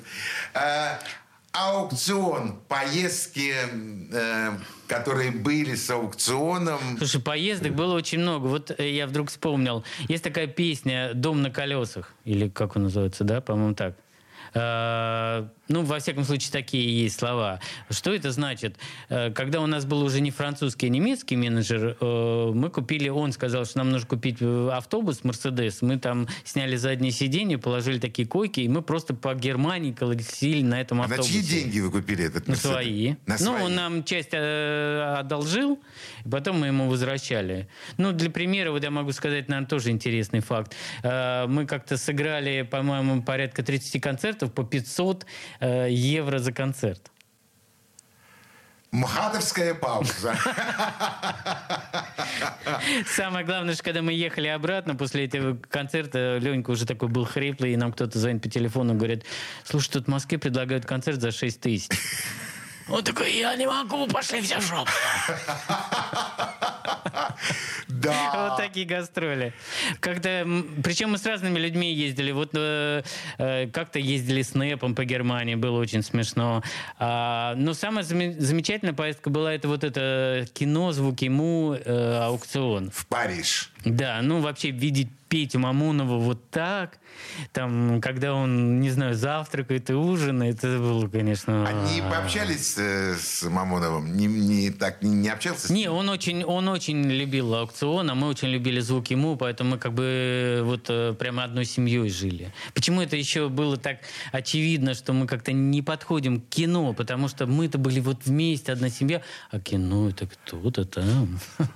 Аукцион, 1.59 2.61
поездки, 2.69 3.55
э, 4.13 4.59
которые 4.87 5.31
были 5.31 5.75
с 5.75 5.89
аукционом. 5.91 6.79
Слушай, 6.99 7.23
поездок 7.23 7.75
было 7.75 7.95
очень 7.95 8.19
много. 8.19 8.47
Вот 8.47 8.71
э, 8.79 8.91
я 8.91 9.07
вдруг 9.07 9.31
вспомнил. 9.31 9.83
Есть 10.09 10.23
такая 10.23 10.49
песня 10.49 11.13
«Дом 11.15 11.41
на 11.41 11.51
колесах». 11.51 12.13
Или 12.25 12.49
как 12.49 12.77
он 12.77 12.85
называется, 12.85 13.25
да? 13.25 13.41
По-моему, 13.41 13.75
так. 13.75 13.95
Ну, 15.69 15.83
во 15.83 15.99
всяком 15.99 16.25
случае, 16.25 16.53
такие 16.53 17.03
есть 17.03 17.19
слова. 17.19 17.61
Что 17.91 18.15
это 18.15 18.31
значит? 18.31 18.77
Э, 19.09 19.31
Когда 19.33 19.61
у 19.61 19.67
нас 19.67 19.85
был 19.85 20.03
уже 20.03 20.21
не 20.21 20.31
французский, 20.31 20.87
а 20.87 20.89
немецкий 20.91 21.37
менеджер, 21.37 21.97
э, 22.01 22.51
мы 22.55 22.71
купили, 22.71 23.09
он 23.09 23.33
сказал, 23.33 23.65
что 23.65 23.79
нам 23.79 23.91
нужно 23.91 24.07
купить 24.07 24.37
э, 24.41 24.71
автобус 24.73 25.25
Мерседес. 25.25 25.83
Мы 25.83 25.99
там 25.99 26.29
сняли 26.45 26.77
заднее 26.77 27.11
сиденье, 27.13 27.59
положили 27.59 27.99
такие 27.99 28.29
койки, 28.29 28.61
и 28.61 28.69
мы 28.69 28.83
просто 28.83 29.15
по 29.15 29.35
Германии 29.35 29.93
колесили 29.93 30.63
на 30.63 30.81
этом 30.81 31.01
А 31.01 31.09
на 31.09 31.15
автобусе. 31.17 31.33
чьи 31.43 31.43
деньги 31.43 31.81
вы 31.81 31.91
купили 31.91 32.25
этот 32.25 32.47
На 32.47 32.53
Мерседес? 32.53 32.71
свои. 32.73 33.15
На 33.27 33.37
ну, 33.41 33.47
свои. 33.47 33.63
он 33.63 33.75
нам 33.75 34.05
часть 34.05 34.35
одолжил, 34.35 35.81
и 36.25 36.29
потом 36.29 36.61
мы 36.61 36.69
ему 36.69 36.89
возвращали. 36.89 37.69
Ну, 37.97 38.13
для 38.13 38.31
примера, 38.31 38.71
вот 38.71 38.83
я 38.83 38.91
могу 38.91 39.13
сказать, 39.13 39.49
наверное, 39.49 39.69
тоже 39.69 39.91
интересный 39.91 40.41
факт. 40.41 40.75
Мы 41.03 41.67
как-то 41.67 41.97
сыграли, 41.97 42.63
по-моему, 42.63 43.23
порядка 43.23 43.63
30 43.63 44.01
концертов 44.01 44.53
по 44.53 44.65
500 44.65 45.27
э, 45.61 45.89
евро 45.91 46.39
за 46.39 46.53
концерт. 46.53 47.11
МХАТовская 48.93 49.75
пауза. 49.75 50.37
Самое 53.07 53.45
главное, 53.45 53.75
что 53.75 53.83
когда 53.83 54.01
мы 54.01 54.13
ехали 54.13 54.49
обратно 54.49 54.95
после 54.95 55.27
этого 55.27 55.57
концерта, 55.57 56.39
Ленька 56.39 56.71
уже 56.71 56.87
такой 56.87 57.09
был 57.09 57.25
хриплый, 57.25 57.73
и 57.73 57.77
нам 57.77 57.93
кто-то 57.93 58.19
звонит 58.19 58.43
по 58.43 58.49
телефону, 58.49 58.95
говорит, 58.95 59.25
слушай, 59.65 59.91
тут 59.91 60.07
в 60.07 60.09
Москве 60.09 60.39
предлагают 60.39 60.87
концерт 60.87 61.21
за 61.21 61.31
6 61.31 61.61
тысяч. 61.61 61.91
Он 62.89 63.03
такой, 63.03 63.33
я 63.35 63.55
не 63.57 63.67
могу, 63.67 64.07
пошли 64.07 64.41
все 64.41 64.61
в 64.61 64.63
жопу. 64.63 64.91
Да. 68.03 68.49
Вот 68.51 68.57
такие 68.57 68.87
гастроли. 68.87 69.53
Как-то, 70.01 70.47
причем 70.83 71.11
мы 71.11 71.19
с 71.19 71.27
разными 71.27 71.59
людьми 71.59 71.93
ездили. 71.93 72.33
Вот 72.33 72.51
э, 72.55 73.03
э, 73.39 73.69
как-то 73.69 73.99
ездили 73.99 74.43
с 74.43 74.55
Нэпом 74.55 74.95
по 74.95 75.05
Германии, 75.05 75.55
было 75.55 75.79
очень 75.79 76.03
смешно. 76.03 76.63
А, 76.99 77.55
но 77.57 77.75
самая 77.75 78.05
заме- 78.05 78.39
замечательная 78.39 78.95
поездка 78.95 79.31
была 79.31 79.53
это 79.53 79.69
вот 79.69 79.85
это 79.85 80.47
кино 80.53 80.93
«Звуки 80.93 81.27
Му» 81.27 81.75
э, 81.75 82.19
аукцион. 82.23 82.91
В 82.91 83.07
Париж. 83.07 83.71
Да, 83.85 84.21
ну 84.23 84.41
вообще 84.41 84.71
видеть 84.71 85.09
Петю 85.37 85.59
Мамонова 85.59 86.17
вот 86.17 86.49
так, 86.51 86.99
там, 87.53 88.01
когда 88.01 88.33
он, 88.33 88.81
не 88.81 88.89
знаю, 88.89 89.15
завтракает 89.15 89.91
и 89.91 89.93
ужинает, 89.93 90.65
это 90.65 90.79
было, 90.79 91.09
конечно... 91.09 91.69
Они 91.69 92.01
пообщались 92.01 92.79
э, 92.79 93.17
с 93.21 93.43
Мамоновым? 93.43 94.17
Не, 94.17 94.29
не 94.29 94.71
так 94.71 95.03
не, 95.03 95.11
не 95.11 95.29
общался 95.29 95.67
с 95.67 95.71
Не, 95.71 95.91
он 95.91 96.09
очень, 96.09 96.43
он 96.43 96.69
очень 96.69 97.03
любил 97.05 97.55
аукцион, 97.55 98.09
а 98.09 98.15
мы 98.15 98.29
очень 98.29 98.49
любили 98.49 98.81
звук 98.81 99.09
ему, 99.09 99.37
поэтому 99.37 99.73
мы 99.73 99.79
как 99.79 99.93
бы 99.93 100.63
вот 100.65 100.87
э, 100.89 101.13
прямо 101.13 101.45
одной 101.45 101.67
семьей 101.67 102.09
жили. 102.09 102.55
Почему 102.73 103.03
это 103.03 103.17
еще 103.17 103.51
было 103.51 103.77
так 103.77 103.99
очевидно, 104.33 104.95
что 104.95 105.13
мы 105.13 105.27
как-то 105.27 105.53
не 105.53 105.83
подходим 105.83 106.41
к 106.41 106.49
кино, 106.49 106.95
потому 106.95 107.29
что 107.29 107.47
мы-то 107.47 107.77
были 107.77 108.01
вот 108.01 108.25
вместе, 108.25 108.73
одна 108.73 108.89
семья, 108.89 109.21
а 109.51 109.61
кино 109.61 110.09
это 110.09 110.29
кто-то 110.29 110.87
там. 110.87 111.39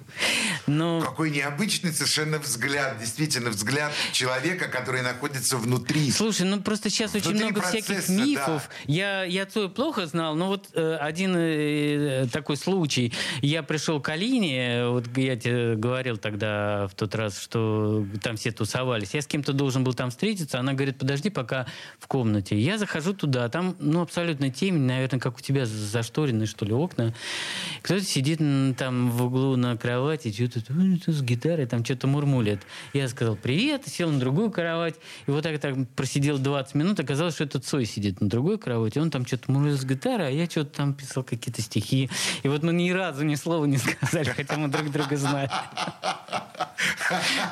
Но 0.67 1.03
Какой 1.03 1.31
необычный 1.31 1.93
совершенно 1.93 2.39
взгляд, 2.39 2.99
действительно 2.99 3.50
взгляд 3.51 3.93
человека, 4.13 4.69
который 4.69 5.03
находится 5.03 5.57
внутри. 5.57 6.11
Слушай, 6.11 6.47
ну 6.47 6.61
просто 6.61 6.91
сейчас 6.91 7.15
очень 7.15 7.31
Внутри 7.31 7.51
много 7.51 7.63
всяких 7.63 7.87
процесса, 7.87 8.13
мифов. 8.13 8.71
Я, 8.87 9.25
я 9.25 9.47
Цоя 9.47 9.69
плохо 9.69 10.07
знал, 10.07 10.35
но 10.35 10.49
вот 10.49 10.69
э, 10.75 10.97
один 11.01 11.35
э, 11.37 12.27
такой 12.33 12.57
случай. 12.57 13.13
Я 13.43 13.63
пришел 13.63 14.01
к 14.01 14.09
Алине, 14.09 14.87
вот 14.89 15.17
я 15.17 15.37
тебе 15.37 15.77
говорил 15.77 16.17
тогда 16.17 16.87
в 16.89 16.95
тот 16.95 17.15
раз, 17.15 17.41
что 17.41 18.05
там 18.23 18.37
все 18.37 18.53
тусовались. 18.53 19.15
Я 19.15 19.23
с 19.23 19.27
кем-то 19.27 19.53
должен 19.53 19.85
был 19.85 19.95
там 19.95 20.11
встретиться. 20.11 20.59
Она 20.59 20.73
говорит, 20.73 20.99
подожди 20.99 21.31
пока 21.31 21.67
в 21.99 22.07
комнате. 22.07 22.59
Я 22.59 22.79
захожу 22.79 23.15
туда, 23.15 23.49
там 23.49 23.77
ну 23.79 24.01
абсолютно 24.03 24.51
темень, 24.51 24.83
наверное, 24.83 25.21
как 25.21 25.39
у 25.39 25.41
тебя 25.41 25.67
зашторены, 25.67 26.47
что 26.47 26.65
ли, 26.65 26.73
окна. 26.73 27.15
Кто-то 27.83 28.03
сидит 28.05 28.41
там 28.77 29.11
в 29.11 29.25
углу 29.25 29.57
на 29.57 29.77
кровати, 29.77 30.33
что-то 30.33 30.61
с 31.13 31.23
гитарой, 31.23 31.67
там 31.67 31.85
что-то 31.85 32.07
мурмулит. 32.07 32.61
Я 32.93 33.09
сказал 33.09 33.30
привет, 33.37 33.87
сел 33.87 34.11
на 34.11 34.19
другую 34.19 34.51
кровать. 34.51 34.95
И 35.27 35.31
вот 35.31 35.43
так, 35.43 35.59
так 35.61 35.75
просидел 35.97 36.39
20 36.39 36.75
минут, 36.75 37.01
оказалось, 37.01 37.35
что 37.35 37.45
это 37.45 37.61
Цой 37.61 37.85
сидит 37.87 38.21
на 38.21 38.29
другой 38.29 38.59
кровати. 38.59 38.99
Он 38.99 39.11
там 39.11 39.27
что-то 39.27 39.51
мурмулил 39.51 39.77
с 39.79 39.85
гитарой, 39.85 40.29
а 40.29 40.31
я 40.31 40.47
что-то 40.49 40.77
там 40.77 40.95
писал 40.95 41.23
какие-то 41.23 41.63
стихи. 41.63 42.11
И 42.43 42.49
вот 42.49 42.63
мы 42.63 42.73
ни 42.73 42.91
разу 42.91 43.25
ни 43.25 43.35
слова 43.35 43.65
не 43.65 43.79
сказали, 44.01 44.29
хотя 44.31 44.57
мы 44.57 44.69
друг 44.69 44.91
друга 44.91 45.17
знали. 45.17 45.51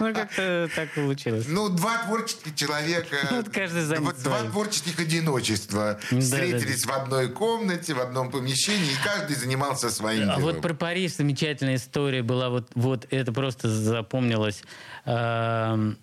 Ну, 0.01 0.15
как-то 0.15 0.71
так 0.75 0.95
получилось. 0.95 1.47
Ну, 1.49 1.69
два 1.69 1.99
творческих 2.05 2.55
человека. 2.55 3.17
Вот 3.31 3.49
каждый 3.51 3.83
занят 3.83 4.03
вот 4.05 4.23
Два 4.23 4.43
творческих 4.43 4.99
одиночества. 4.99 5.99
Да, 6.11 6.21
Встретились 6.21 6.85
в 6.87 6.91
одной 6.91 7.29
комнате, 7.29 7.95
в 7.95 8.01
одном 8.01 8.31
помещении, 8.31 8.93
и 8.93 8.97
каждый 9.05 9.37
занимался 9.37 9.91
своим 9.91 10.31
А 10.31 10.37
делом. 10.37 10.43
вот 10.43 10.63
про 10.63 10.75
Париж 10.75 11.17
замечательная 11.17 11.77
история 11.77 12.23
была. 12.23 12.49
Вот, 12.51 12.69
вот 12.75 13.07
это 13.11 13.33
просто 13.33 13.69
запомнилось. 13.69 14.63
Um, 15.09 15.97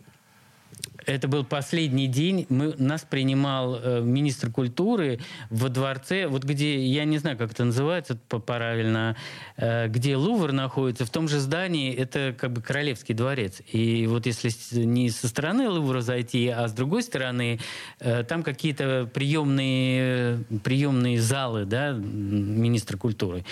Это 1.05 1.27
был 1.27 1.43
последний 1.43 2.07
день. 2.07 2.47
Мы, 2.49 2.73
нас 2.77 3.05
принимал 3.07 3.79
э, 3.81 4.01
министр 4.01 4.49
культуры 4.51 5.19
во 5.49 5.69
дворце, 5.69 6.27
вот 6.27 6.43
где, 6.43 6.83
я 6.85 7.05
не 7.05 7.19
знаю, 7.19 7.37
как 7.37 7.51
это 7.51 7.63
называется 7.63 8.15
правильно, 8.15 9.15
э, 9.57 9.87
где 9.87 10.15
Лувр 10.15 10.51
находится, 10.51 11.05
в 11.05 11.09
том 11.09 11.27
же 11.27 11.39
здании, 11.39 11.93
это 11.93 12.35
как 12.37 12.53
бы 12.53 12.61
Королевский 12.61 13.13
дворец. 13.13 13.61
И 13.71 14.07
вот 14.07 14.25
если 14.25 14.49
не 14.79 15.09
со 15.09 15.27
стороны 15.27 15.69
Лувра 15.69 16.01
зайти, 16.01 16.47
а 16.47 16.67
с 16.67 16.73
другой 16.73 17.03
стороны, 17.03 17.59
э, 17.99 18.23
там 18.23 18.41
какие-то 18.43 19.09
приемные, 19.13 20.43
приемные 20.63 21.21
залы, 21.21 21.65
да, 21.65 21.91
министра 21.91 22.97
культуры. 22.97 23.45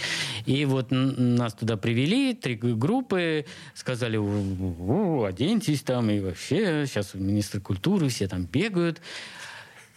И 0.45 0.65
вот 0.65 0.87
нас 0.89 1.53
туда 1.53 1.77
привели, 1.77 2.33
три 2.33 2.55
группы, 2.55 3.45
сказали, 3.75 4.17
«У, 4.17 5.23
оденьтесь 5.23 5.81
там, 5.81 6.09
и 6.09 6.19
вообще, 6.19 6.85
сейчас 6.87 7.13
министр 7.13 7.42
культуры, 7.59 8.09
все 8.09 8.27
там 8.27 8.45
бегают. 8.45 9.01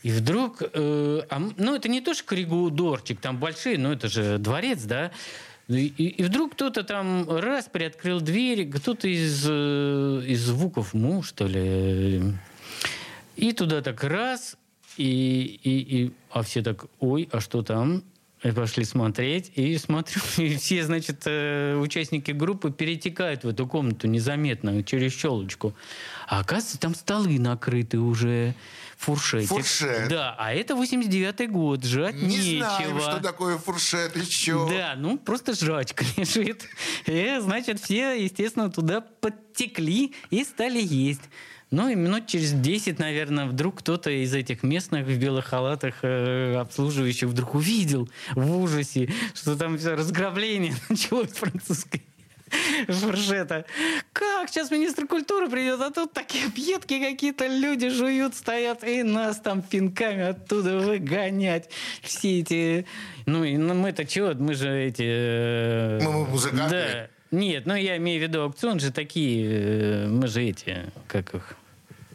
И 0.02 0.11
вдруг, 0.11 0.62
э, 0.62 1.22
а 1.28 1.38
ну 1.56 1.74
это 1.74 1.88
не 1.88 2.00
то, 2.00 2.14
что 2.14 2.24
коридорчик, 2.24 3.20
там 3.20 3.38
большие, 3.38 3.78
но 3.78 3.92
это 3.92 4.09
же 4.09 4.38
дворец, 4.38 4.82
да. 4.85 5.11
И- 5.68 5.87
и 5.88 6.22
вдруг 6.22 6.52
кто-то 6.52 6.85
там 6.85 7.28
раз 7.28 7.66
приоткрыл 7.66 8.20
дверь, 8.20 8.70
кто-то 8.70 9.09
из, 9.09 9.44
э, 9.48 10.22
из 10.26 10.42
звуков 10.44 10.94
му, 10.94 11.22
что 11.22 11.46
ли. 11.46 12.22
И 13.35 13.52
туда 13.52 13.82
так 13.82 14.04
раз, 14.04 14.56
и, 14.96 15.59
и, 15.62 16.04
и, 16.04 16.12
а 16.30 16.42
все 16.42 16.62
так, 16.62 16.87
ой, 17.00 17.28
а 17.32 17.40
что 17.40 17.62
там? 17.62 18.04
И 18.42 18.51
пошли 18.51 18.85
смотреть, 18.85 19.51
и 19.55 19.79
смотрю, 19.79 20.20
и 20.37 20.57
все, 20.57 20.85
значит, 20.85 21.22
э, 21.25 21.75
участники 21.77 22.33
группы 22.33 22.70
перетекают 22.70 23.44
в 23.44 23.49
эту 23.49 23.66
комнату 23.66 24.07
незаметно, 24.09 24.83
через 24.83 25.14
щелочку. 25.14 25.75
А 26.29 26.40
оказывается, 26.40 26.79
там 26.79 26.94
столы 26.94 27.38
накрыты 27.38 27.99
уже, 27.99 28.55
фуршетик. 28.99 29.49
Фуршет. 29.49 30.09
Да, 30.09 30.35
а 30.38 30.53
это 30.53 30.75
89-й 30.75 31.46
год, 31.46 31.85
жрать 31.85 32.16
Не 32.16 32.37
нечего. 32.37 32.77
знаем, 32.79 33.01
что 33.01 33.20
такое 33.20 33.57
фуршет 33.57 34.14
еще. 34.16 34.68
Да, 34.68 34.94
ну 34.96 35.16
просто 35.16 35.55
жрачка 35.55 36.05
лежит. 36.18 36.68
И, 37.07 37.38
значит, 37.40 37.81
все, 37.81 38.22
естественно, 38.22 38.70
туда 38.70 39.01
подтекли 39.01 40.14
и 40.29 40.44
стали 40.44 40.81
есть. 40.83 41.22
Ну 41.70 41.88
и 41.88 41.96
минут 41.96 42.26
через 42.29 42.52
10, 42.52 42.98
наверное, 43.00 43.46
вдруг 43.46 43.81
кто-то 43.81 44.11
из 44.11 44.33
этих 44.35 44.62
местных 44.62 45.07
в 45.07 45.18
белых 45.18 45.46
халатах 45.46 45.96
э, 46.02 46.55
обслуживающих 46.57 47.29
вдруг 47.29 47.55
увидел 47.55 48.09
в 48.35 48.57
ужасе, 48.59 49.11
что 49.35 49.57
там 49.57 49.76
все 49.76 49.94
разграбление 49.94 50.74
началось 50.88 51.33
французской 51.33 52.02
фуршета. 52.88 53.64
Как 54.12 54.48
сейчас 54.48 54.70
министр 54.70 55.07
культуры 55.07 55.48
придет, 55.48 55.81
а 55.81 55.90
тут 55.90 56.12
такие 56.12 56.46
объедки 56.46 57.00
какие-то 57.00 57.46
люди 57.46 57.88
жуют, 57.88 58.35
стоят, 58.35 58.85
и 58.85 59.02
нас 59.02 59.40
там 59.40 59.62
пинками 59.62 60.22
оттуда 60.22 60.79
выгонять. 60.79 61.68
Все 62.02 62.40
эти... 62.40 62.87
Ну, 63.26 63.44
и 63.44 63.57
ну, 63.57 63.74
мы-то 63.74 64.05
чего? 64.05 64.35
Мы 64.35 64.55
же 64.55 64.68
эти... 64.68 65.05
э, 65.05 66.00
Мы 66.02 66.26
музыканты. 66.26 66.70
Да. 66.70 67.15
Нет, 67.30 67.66
ну 67.66 67.74
я 67.74 67.96
имею 67.96 68.20
в 68.20 68.22
виду 68.22 68.42
аукцион 68.42 68.78
же 68.80 68.90
такие, 68.92 69.46
э, 70.04 70.06
мы 70.08 70.26
же 70.28 70.42
эти, 70.44 70.90
как 71.08 71.34
их... 71.34 71.54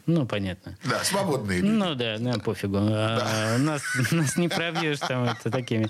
Ну, 0.06 0.26
понятно. 0.26 0.76
Да, 0.84 1.04
свободные 1.04 1.60
люди. 1.60 1.70
Ну 1.70 1.94
да, 1.94 2.18
да, 2.18 2.32
пофигу. 2.40 2.76
А, 2.80 3.56
нас, 3.58 3.82
нас 4.10 4.36
не 4.36 4.48
пробьешь 4.48 4.98
там 4.98 5.24
это 5.24 5.48
такими. 5.50 5.88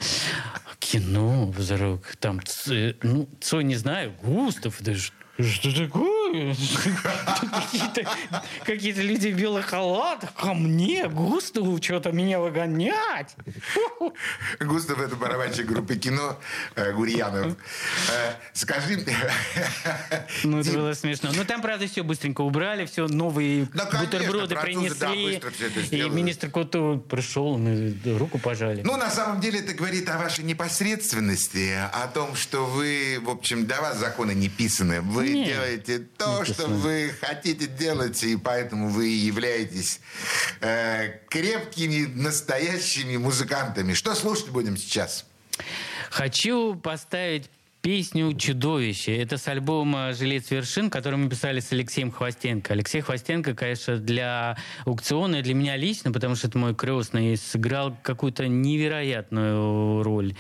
Кино 0.79 1.47
вдруг. 1.47 2.15
Там, 2.21 2.43
ц- 2.45 2.95
ну, 3.03 3.27
Цой 3.41 3.65
не 3.65 3.77
знаю, 3.77 4.13
Густав, 4.23 4.77
да 4.81 4.93
что 4.95 5.75
такое? 5.75 6.22
Какие-то 6.33 8.11
какие 8.65 8.93
люди 8.93 9.29
в 9.29 9.37
белых 9.37 9.67
халатах 9.67 10.33
ко 10.35 10.55
мне, 10.55 11.09
Густаву, 11.09 11.81
что-то 11.83 12.13
меня 12.13 12.41
выгонять. 12.41 13.37
Густав 14.61 15.01
это 15.01 15.17
барабанщик 15.17 15.67
группы 15.67 15.97
кино 15.97 16.39
э, 16.75 16.93
Гурьянов. 16.93 17.55
Э, 18.11 18.35
скажи, 18.53 19.05
Ну, 20.45 20.61
это 20.61 20.73
было 20.73 20.93
смешно. 20.95 21.31
Ну, 21.35 21.45
там, 21.45 21.63
правда, 21.63 21.87
все 21.87 22.03
быстренько 22.03 22.41
убрали, 22.43 22.87
все 22.87 23.07
новые 23.09 23.65
бутерброды 23.65 24.57
принесли. 24.57 25.41
и 25.91 26.09
министр 26.09 26.51
культуры 26.51 26.99
пришел, 26.99 27.59
мы 27.59 27.95
руку 28.19 28.39
пожали. 28.39 28.83
Ну, 28.83 28.97
на 28.97 29.11
самом 29.11 29.41
деле, 29.41 29.61
это 29.61 29.75
говорит 29.75 30.09
о 30.09 30.19
вашей 30.19 30.45
непосредственности, 30.45 31.77
о 31.93 32.07
том, 32.09 32.35
что 32.35 32.65
вы, 32.67 33.19
в 33.23 33.31
общем, 33.31 33.67
для 33.67 33.81
вас 33.81 33.99
законы 33.99 34.33
не 34.33 34.49
писаны. 34.49 35.01
Вы 35.01 35.29
Не, 35.29 35.45
делаете 35.47 36.07
то, 36.25 36.45
что 36.45 36.67
вы 36.67 37.13
хотите 37.21 37.67
делать, 37.67 38.23
и 38.23 38.37
поэтому 38.37 38.89
вы 38.89 39.09
являетесь 39.09 40.01
э, 40.61 41.19
крепкими, 41.29 42.07
настоящими 42.07 43.17
музыкантами. 43.17 43.95
Что 43.95 44.15
слушать 44.15 44.49
будем 44.49 44.77
сейчас? 44.77 45.25
Хочу 46.11 46.75
поставить 46.77 47.51
песню 47.83 48.33
«Чудовище». 48.35 49.17
Это 49.17 49.37
с 49.37 49.49
альбома 49.49 50.13
«Жилец 50.13 50.53
вершин», 50.53 50.89
который 50.89 51.17
мы 51.17 51.29
писали 51.29 51.59
с 51.59 51.73
Алексеем 51.73 52.13
Хвостенко. 52.13 52.73
Алексей 52.73 53.01
Хвостенко, 53.01 53.55
конечно, 53.55 53.97
для 53.97 54.57
аукциона 54.87 55.37
и 55.37 55.43
для 55.43 55.55
меня 55.55 55.77
лично, 55.77 56.13
потому 56.13 56.37
что 56.37 56.47
это 56.47 56.59
мой 56.59 56.77
крестный, 56.77 57.37
сыграл 57.37 57.97
какую-то 58.03 58.47
невероятную 58.47 60.05
роль 60.05 60.37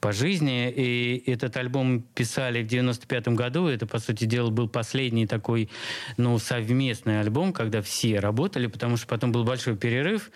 по 0.00 0.12
жизни. 0.12 0.72
И 0.74 1.22
этот 1.26 1.58
альбом 1.58 2.00
писали 2.14 2.62
в 2.62 2.66
95 2.66 3.28
году. 3.28 3.66
Это, 3.66 3.86
по 3.86 3.98
сути 3.98 4.24
дела, 4.24 4.48
был 4.48 4.66
последний 4.66 5.26
такой 5.26 5.68
ну, 6.16 6.38
совместный 6.38 7.20
альбом, 7.20 7.52
когда 7.52 7.82
все 7.82 8.20
работали, 8.20 8.68
потому 8.68 8.96
что 8.96 9.06
потом 9.06 9.32
был 9.32 9.44
большой 9.44 9.76
перерыв. 9.76 10.30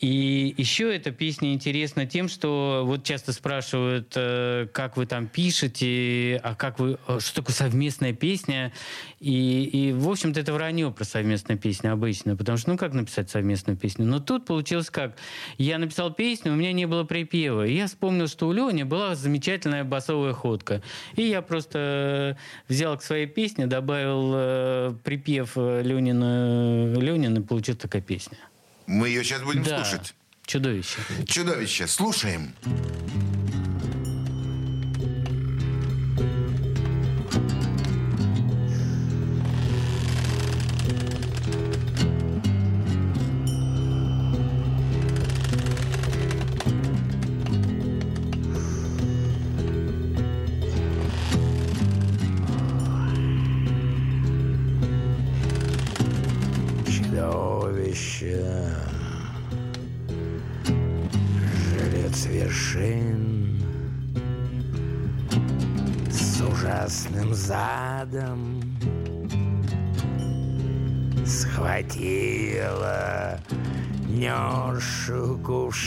И 0.00 0.54
еще 0.58 0.94
эта 0.94 1.10
песня 1.10 1.54
интересна 1.54 2.04
тем, 2.04 2.28
что 2.28 2.82
вот 2.84 3.02
часто 3.02 3.32
спрашивают, 3.32 4.12
э, 4.14 4.68
как 4.72 4.98
вы 4.98 5.06
там 5.06 5.26
пишете, 5.26 6.38
а 6.44 6.54
как 6.54 6.78
вы, 6.78 6.98
э, 7.08 7.18
что 7.18 7.36
такое 7.36 7.54
совместная 7.54 8.12
песня. 8.12 8.72
И, 9.20 9.64
и 9.64 9.92
в 9.92 10.08
общем-то, 10.08 10.38
это 10.38 10.52
вранье 10.52 10.90
про 10.90 11.04
совместную 11.04 11.58
песню 11.58 11.92
обычно, 11.92 12.36
потому 12.36 12.58
что, 12.58 12.70
ну, 12.70 12.76
как 12.76 12.92
написать 12.92 13.30
совместную 13.30 13.78
песню? 13.78 14.04
Но 14.04 14.20
тут 14.20 14.44
получилось 14.44 14.90
как? 14.90 15.16
Я 15.56 15.78
написал 15.78 16.12
песню, 16.12 16.52
у 16.52 16.56
меня 16.56 16.74
не 16.74 16.86
было 16.86 17.04
припева. 17.04 17.66
И 17.66 17.74
я 17.74 17.86
вспомнил, 17.86 18.28
что 18.28 18.48
у 18.48 18.52
Лени 18.52 18.82
была 18.82 19.14
замечательная 19.14 19.84
басовая 19.84 20.34
ходка. 20.34 20.82
И 21.14 21.22
я 21.22 21.40
просто 21.40 22.36
э, 22.38 22.70
взял 22.72 22.98
к 22.98 23.02
своей 23.02 23.26
песне, 23.26 23.66
добавил 23.66 24.94
припев 25.04 25.56
Ленина, 25.56 26.94
Ленина, 26.98 27.38
и 27.38 27.42
получилась 27.42 27.80
такая 27.80 28.02
песня. 28.02 28.36
Мы 28.86 29.08
ее 29.08 29.24
сейчас 29.24 29.42
будем 29.42 29.62
Да, 29.62 29.84
слушать. 29.84 30.14
чудовище. 30.46 30.98
Чудовище. 31.26 31.86
Слушаем. 31.86 32.54
прелестным 32.62 33.55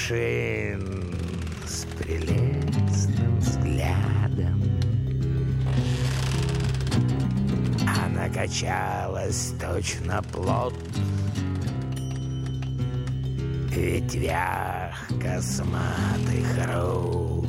кувшин 0.10 1.14
С 1.68 1.86
прелестным 1.98 3.40
взглядом. 3.40 4.62
Она 7.88 8.28
качалась 8.30 9.54
точно 9.60 10.24
плод. 10.34 10.74
Ветвях 13.70 15.08
косматых 15.22 16.68
рук 16.68 17.46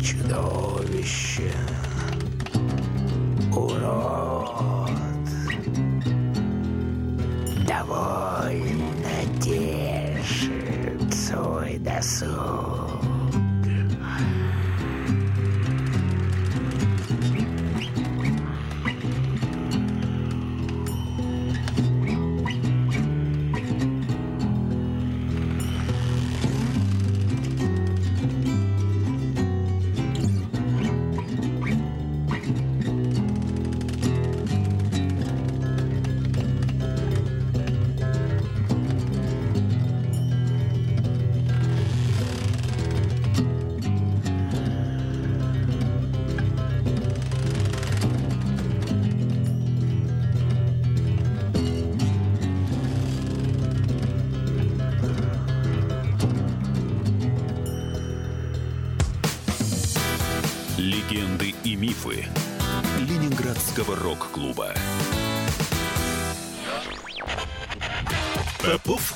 Чудовище 0.00 1.52
Урод. 3.52 4.90
Довольно 7.66 8.83
That's 11.84 12.22
all. 12.22 12.73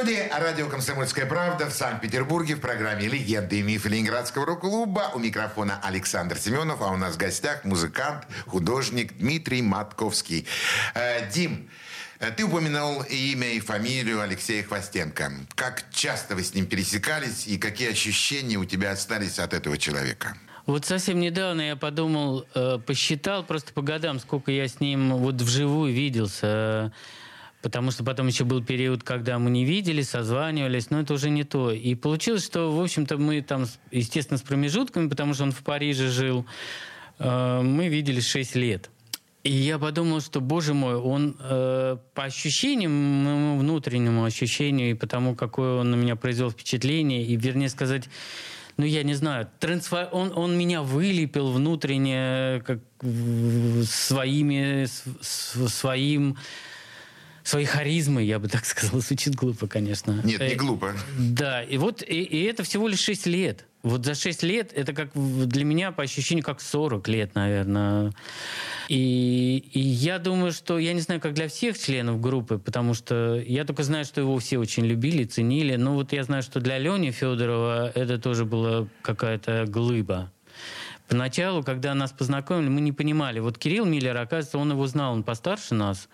Студии 0.00 0.30
радио 0.32 0.66
«Комсомольская 0.66 1.26
правда» 1.26 1.66
в 1.66 1.74
Санкт-Петербурге 1.74 2.54
в 2.54 2.60
программе 2.60 3.06
«Легенды 3.06 3.58
и 3.58 3.62
мифы 3.62 3.90
Ленинградского 3.90 4.46
рок-клуба». 4.46 5.10
У 5.14 5.18
микрофона 5.18 5.78
Александр 5.82 6.38
Семенов, 6.38 6.80
а 6.80 6.86
у 6.86 6.96
нас 6.96 7.16
в 7.16 7.18
гостях 7.18 7.66
музыкант, 7.66 8.26
художник 8.46 9.18
Дмитрий 9.18 9.60
Матковский. 9.60 10.46
Э, 10.94 11.28
Дим, 11.30 11.68
э, 12.18 12.30
ты 12.30 12.44
упомянул 12.44 13.02
имя 13.10 13.52
и 13.52 13.60
фамилию 13.60 14.22
Алексея 14.22 14.62
Хвостенко. 14.62 15.32
Как 15.54 15.84
часто 15.92 16.34
вы 16.34 16.44
с 16.44 16.54
ним 16.54 16.64
пересекались 16.64 17.46
и 17.46 17.58
какие 17.58 17.90
ощущения 17.90 18.56
у 18.56 18.64
тебя 18.64 18.92
остались 18.92 19.38
от 19.38 19.52
этого 19.52 19.76
человека? 19.76 20.34
Вот 20.64 20.86
совсем 20.86 21.20
недавно 21.20 21.60
я 21.60 21.76
подумал, 21.76 22.46
э, 22.54 22.78
посчитал 22.78 23.44
просто 23.44 23.74
по 23.74 23.82
годам, 23.82 24.18
сколько 24.18 24.50
я 24.50 24.66
с 24.66 24.80
ним 24.80 25.14
вот 25.18 25.34
вживую 25.42 25.92
виделся. 25.92 26.90
Потому 27.62 27.90
что 27.90 28.04
потом 28.04 28.26
еще 28.26 28.44
был 28.44 28.64
период, 28.64 29.02
когда 29.02 29.38
мы 29.38 29.50
не 29.50 29.64
виделись, 29.66 30.08
созванивались, 30.08 30.88
но 30.90 31.00
это 31.00 31.12
уже 31.12 31.28
не 31.28 31.44
то. 31.44 31.70
И 31.70 31.94
получилось, 31.94 32.44
что, 32.44 32.74
в 32.74 32.80
общем-то, 32.80 33.18
мы 33.18 33.42
там, 33.42 33.66
естественно, 33.90 34.38
с 34.38 34.42
промежутками, 34.42 35.08
потому 35.08 35.34
что 35.34 35.42
он 35.42 35.52
в 35.52 35.62
Париже 35.62 36.08
жил, 36.08 36.46
э, 37.18 37.60
мы 37.62 37.88
виделись 37.88 38.26
6 38.26 38.56
лет. 38.56 38.90
И 39.42 39.52
я 39.52 39.78
подумал, 39.78 40.20
что, 40.20 40.40
боже 40.40 40.74
мой, 40.74 40.96
он 40.96 41.36
э, 41.38 41.96
по 42.14 42.24
ощущениям, 42.24 42.92
моему 42.92 43.58
внутреннему 43.58 44.24
ощущению, 44.24 44.90
и 44.90 44.94
потому, 44.94 45.34
какое 45.34 45.80
он 45.80 45.90
на 45.90 45.96
меня 45.96 46.16
произвел 46.16 46.50
впечатление, 46.50 47.24
и, 47.24 47.36
вернее 47.36 47.70
сказать, 47.70 48.08
ну, 48.76 48.84
я 48.86 49.02
не 49.02 49.14
знаю, 49.14 49.48
трансфо... 49.58 50.08
он, 50.12 50.32
он 50.34 50.56
меня 50.58 50.82
вылепил 50.82 51.52
внутренне 51.52 52.62
как 52.66 52.80
своими, 53.84 54.84
с- 54.86 55.68
своим, 55.68 56.36
своей 57.42 57.66
харизмой, 57.66 58.26
я 58.26 58.38
бы 58.38 58.48
так 58.48 58.64
сказал. 58.66 59.00
Звучит 59.00 59.34
глупо, 59.34 59.66
конечно. 59.66 60.20
Нет, 60.24 60.40
не 60.40 60.46
Э, 60.46 60.54
глупо. 60.56 60.94
да, 61.18 61.62
и 61.62 61.76
вот 61.78 62.02
и, 62.02 62.22
и 62.22 62.42
это 62.44 62.62
всего 62.62 62.88
лишь 62.88 63.00
6 63.00 63.26
лет. 63.26 63.66
Вот 63.82 64.04
за 64.04 64.14
6 64.14 64.42
лет 64.42 64.72
это 64.74 64.92
как 64.92 65.10
для 65.14 65.64
меня 65.64 65.90
по 65.90 66.02
ощущению 66.02 66.44
как 66.44 66.60
40 66.60 67.08
лет, 67.08 67.34
наверное. 67.34 68.12
И, 68.88 69.64
и 69.72 69.80
я 69.80 70.18
думаю, 70.18 70.52
что 70.52 70.78
я 70.78 70.92
не 70.92 71.00
знаю, 71.00 71.20
как 71.20 71.32
для 71.32 71.48
всех 71.48 71.78
членов 71.78 72.20
группы, 72.20 72.58
потому 72.58 72.92
что 72.92 73.42
я 73.46 73.64
только 73.64 73.82
знаю, 73.82 74.04
что 74.04 74.20
его 74.20 74.38
все 74.38 74.58
очень 74.58 74.84
любили, 74.84 75.24
ценили. 75.24 75.76
Но 75.76 75.94
вот 75.94 76.12
я 76.12 76.24
знаю, 76.24 76.42
что 76.42 76.60
для 76.60 76.76
Лени 76.78 77.10
Федорова 77.10 77.90
это 77.94 78.18
тоже 78.18 78.44
была 78.44 78.86
какая-то 79.02 79.64
глыба. 79.66 80.30
Поначалу, 81.10 81.64
когда 81.64 81.92
нас 81.92 82.12
познакомили, 82.12 82.68
мы 82.68 82.80
не 82.80 82.92
понимали. 82.92 83.40
Вот 83.40 83.58
Кирилл 83.58 83.84
Миллер, 83.84 84.16
оказывается, 84.16 84.58
он 84.58 84.70
его 84.70 84.86
знал, 84.86 85.12
он 85.12 85.24
постарше 85.24 85.74
нас. 85.74 86.08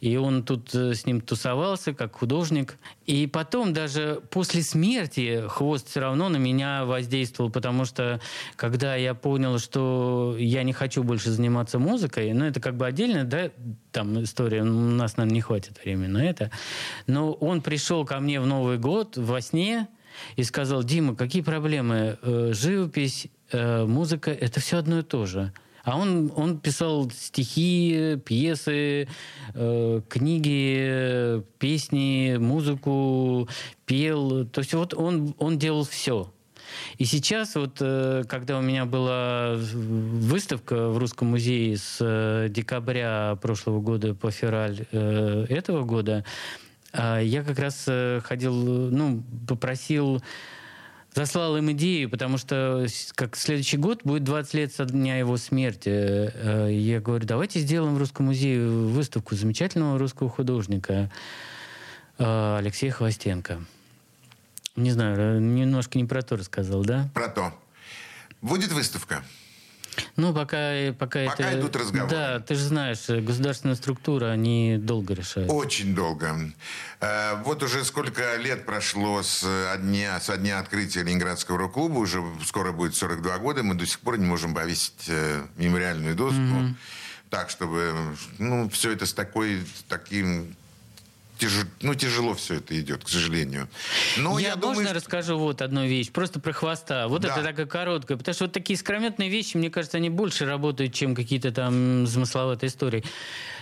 И 0.00 0.16
он 0.16 0.44
тут 0.44 0.74
э, 0.74 0.94
с 0.94 1.04
ним 1.04 1.20
тусовался 1.20 1.92
как 1.92 2.16
художник. 2.16 2.78
И 3.04 3.26
потом 3.26 3.74
даже 3.74 4.22
после 4.30 4.62
смерти 4.62 5.44
Хвост 5.46 5.90
все 5.90 6.00
равно 6.00 6.30
на 6.30 6.38
меня 6.38 6.86
воздействовал, 6.86 7.50
потому 7.50 7.84
что 7.84 8.18
когда 8.56 8.96
я 8.96 9.12
понял, 9.12 9.58
что 9.58 10.34
я 10.38 10.62
не 10.62 10.72
хочу 10.72 11.02
больше 11.02 11.30
заниматься 11.30 11.78
музыкой, 11.78 12.32
ну 12.32 12.46
это 12.46 12.60
как 12.60 12.78
бы 12.78 12.86
отдельная, 12.86 13.24
да, 13.24 13.50
там 13.92 14.22
история, 14.22 14.62
у 14.62 14.64
нас, 14.64 15.18
наверное, 15.18 15.34
не 15.34 15.42
хватит 15.42 15.78
времени 15.84 16.08
на 16.08 16.24
это. 16.24 16.50
Но 17.06 17.34
он 17.34 17.60
пришел 17.60 18.06
ко 18.06 18.18
мне 18.20 18.40
в 18.40 18.46
Новый 18.46 18.78
год 18.78 19.18
во 19.18 19.42
сне, 19.42 19.86
и 20.36 20.42
сказал, 20.42 20.82
Дима, 20.82 21.14
какие 21.14 21.42
проблемы? 21.42 22.18
Э, 22.22 22.50
живопись, 22.52 23.28
э, 23.52 23.84
музыка, 23.84 24.30
это 24.30 24.60
все 24.60 24.78
одно 24.78 25.00
и 25.00 25.02
то 25.02 25.26
же. 25.26 25.52
А 25.82 25.98
он, 25.98 26.32
он 26.36 26.58
писал 26.58 27.10
стихи, 27.10 28.18
пьесы, 28.24 29.08
э, 29.54 30.00
книги, 30.08 31.42
песни, 31.58 32.36
музыку, 32.38 33.48
пел. 33.86 34.46
То 34.46 34.60
есть 34.60 34.74
вот 34.74 34.94
он, 34.94 35.34
он 35.38 35.58
делал 35.58 35.84
все. 35.84 36.32
И 36.98 37.04
сейчас, 37.04 37.56
вот, 37.56 37.78
э, 37.80 38.24
когда 38.28 38.58
у 38.58 38.62
меня 38.62 38.84
была 38.84 39.54
выставка 39.56 40.88
в 40.90 40.98
Русском 40.98 41.28
музее 41.28 41.76
с 41.76 41.96
э, 42.00 42.48
декабря 42.50 43.36
прошлого 43.40 43.80
года 43.80 44.14
по 44.14 44.30
февраль 44.30 44.86
этого 44.92 45.84
года, 45.84 46.24
я 46.92 47.44
как 47.44 47.56
раз 47.60 47.88
ходил, 48.24 48.52
ну, 48.52 49.22
попросил, 49.46 50.20
заслал 51.14 51.56
им 51.56 51.70
идею, 51.72 52.08
потому 52.10 52.38
что 52.38 52.86
как 53.14 53.36
следующий 53.36 53.76
год 53.76 54.00
будет 54.04 54.24
20 54.24 54.54
лет 54.54 54.72
со 54.72 54.84
дня 54.84 55.18
его 55.18 55.36
смерти. 55.36 55.88
Э, 55.88 56.68
Я 56.70 57.00
говорю, 57.00 57.26
давайте 57.26 57.60
сделаем 57.60 57.94
в 57.94 57.98
Русском 57.98 58.26
музее 58.26 58.68
выставку 58.68 59.34
замечательного 59.34 59.98
русского 59.98 60.30
художника 60.30 61.10
э, 62.18 62.56
Алексея 62.58 62.92
Хвостенко. 62.92 63.64
Не 64.76 64.90
знаю, 64.92 65.18
э, 65.18 65.40
немножко 65.40 65.98
не 65.98 66.04
про 66.04 66.22
то 66.22 66.36
рассказал, 66.36 66.84
да? 66.84 67.10
Про 67.14 67.28
то. 67.28 67.54
Будет 68.40 68.72
выставка? 68.72 69.22
Ну, 70.16 70.32
пока, 70.32 70.92
пока, 70.98 71.26
Пока 71.26 71.50
это... 71.50 71.60
идут 71.60 71.76
разговоры. 71.76 72.10
Да, 72.10 72.40
ты 72.40 72.54
же 72.54 72.64
знаешь, 72.64 73.08
э, 73.08 73.20
государственная 73.20 73.74
структура, 73.74 74.26
они 74.26 74.76
долго 74.78 75.14
решают. 75.14 75.50
Очень 75.50 75.94
долго. 75.94 76.52
Э, 77.00 77.42
Вот 77.44 77.62
уже 77.62 77.84
сколько 77.84 78.36
лет 78.36 78.66
прошло 78.66 79.22
с 79.22 79.42
э, 79.44 79.78
дня, 79.78 80.20
со 80.20 80.36
дня 80.36 80.58
открытия 80.58 81.02
Ленинградского 81.02 81.58
рок-клуба, 81.58 81.98
уже 81.98 82.22
скоро 82.44 82.72
будет 82.72 82.94
42 82.94 83.38
года, 83.38 83.62
мы 83.62 83.74
до 83.74 83.86
сих 83.86 84.00
пор 84.00 84.18
не 84.18 84.26
можем 84.26 84.54
повесить 84.54 85.10
мемориальную 85.56 86.14
доску 86.14 86.74
так, 87.30 87.48
чтобы 87.48 87.92
ну, 88.38 88.68
все 88.68 88.92
это 88.92 89.06
с 89.06 89.14
такой, 89.14 89.64
таким 89.88 90.56
тяж- 91.40 91.66
ну, 91.82 91.94
тяжело 91.94 92.34
все 92.34 92.54
это 92.56 92.78
идет, 92.78 93.04
к 93.04 93.08
сожалению. 93.08 93.68
Но 94.18 94.38
я, 94.38 94.48
я, 94.48 94.56
можно 94.56 94.68
думаю, 94.74 94.86
что- 94.86 94.94
расскажу 94.94 95.38
вот 95.38 95.62
одну 95.62 95.86
вещь, 95.86 96.10
просто 96.10 96.40
про 96.40 96.52
хвоста. 96.52 97.08
Вот 97.08 97.22
Да. 97.22 97.28
это 97.34 97.42
такая 97.42 97.66
короткая, 97.66 98.18
потому 98.18 98.34
что 98.34 98.44
вот 98.44 98.52
такие 98.52 98.76
скрометные 98.78 99.28
вещи, 99.30 99.56
мне 99.56 99.70
кажется, 99.70 99.96
они 99.96 100.10
больше 100.10 100.44
работают, 100.46 100.94
чем 100.94 101.14
какие-то 101.14 101.50
там 101.52 102.06
замысловатые 102.06 102.68
истории. 102.68 103.04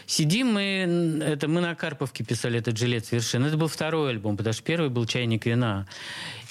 Сидим 0.06 0.54
мы, 0.54 1.20
это 1.22 1.48
мы 1.48 1.60
на 1.60 1.74
Карповке 1.74 2.24
писали 2.24 2.58
этот 2.58 2.78
жилет 2.78 3.04
совершенно. 3.04 3.46
Это 3.46 3.58
был 3.58 3.68
второй 3.68 4.10
альбом, 4.10 4.38
потому 4.38 4.54
что 4.54 4.62
первый 4.62 4.88
был 4.88 5.04
«Чайник 5.04 5.44
вина». 5.44 5.86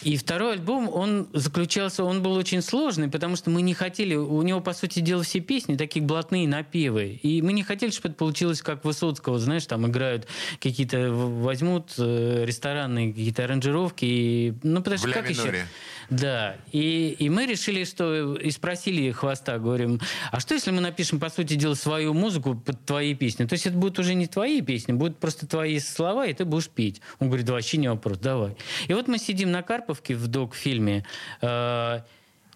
И 0.04 0.16
второй 0.16 0.54
альбом, 0.54 0.90
он 0.90 1.28
заключался, 1.34 2.04
он 2.04 2.22
был 2.22 2.34
очень 2.34 2.62
сложный, 2.62 3.10
потому 3.10 3.36
что 3.36 3.50
мы 3.50 3.62
не 3.62 3.74
хотели, 3.74 4.16
у 4.16 4.42
него, 4.42 4.62
по 4.62 4.74
сути 4.74 5.00
дела, 5.00 5.24
все 5.24 5.40
песни 5.40 5.76
такие 5.76 6.06
блатные 6.06 6.48
напевы. 6.48 7.20
И 7.24 7.42
мы 7.42 7.54
не 7.54 7.64
хотели, 7.64 7.90
чтобы 7.92 8.10
это 8.10 8.18
получилось 8.18 8.62
как 8.62 8.86
Высоцкого, 8.86 9.40
знаешь, 9.40 9.66
там 9.66 9.88
играют 9.88 10.28
какие-то, 10.60 11.12
возьмут 11.12 11.94
э, 11.98 12.44
ресторанные 12.46 13.12
какие-то 13.12 13.44
аранжировки. 13.46 14.06
И, 14.06 14.54
ну, 14.64 14.82
потому 14.82 14.98
что 14.98 15.12
как 15.12 15.30
еще? 15.30 15.66
Да, 16.10 16.56
и, 16.72 17.16
и 17.20 17.30
мы 17.30 17.46
решили, 17.46 17.84
что 17.84 18.36
и 18.36 18.50
спросили 18.52 19.12
Хвоста, 19.12 19.60
говорим, 19.60 20.00
а 20.32 20.40
что 20.40 20.54
если 20.54 20.72
мы 20.72 20.80
напишем, 20.80 21.20
по 21.20 21.30
сути 21.30 21.56
дела, 21.56 21.74
свою 21.74 22.14
музыку 22.14 22.56
под 22.56 22.86
твои 22.86 23.14
песни? 23.14 23.46
То 23.46 23.54
есть 23.54 23.66
это 23.68 23.76
будут 23.76 24.00
уже 24.00 24.14
не 24.14 24.28
твои 24.28 24.62
песни, 24.62 24.94
будут 24.94 25.18
просто 25.18 25.48
твои 25.48 25.80
слова, 25.80 26.26
и 26.26 26.34
ты 26.34 26.46
будешь 26.46 26.70
петь. 26.70 27.02
Он 27.20 27.28
говорит, 27.28 27.46
да 27.46 27.54
вообще 27.54 27.78
не 27.78 27.90
вопрос, 27.90 28.20
давай. 28.20 28.56
И 28.88 28.94
вот 28.94 29.10
мы 29.10 29.18
сидим 29.18 29.52
на 29.52 29.64
Карповке 29.88 30.16
в 30.16 30.28
док-фильме, 30.28 31.06
э, 31.42 32.02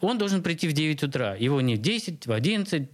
он 0.01 0.17
должен 0.17 0.43
прийти 0.43 0.67
в 0.67 0.73
9 0.73 1.03
утра, 1.03 1.35
его 1.35 1.61
не 1.61 1.75
в 1.75 1.81
10, 1.81 2.27
в 2.27 2.31
11, 2.31 2.89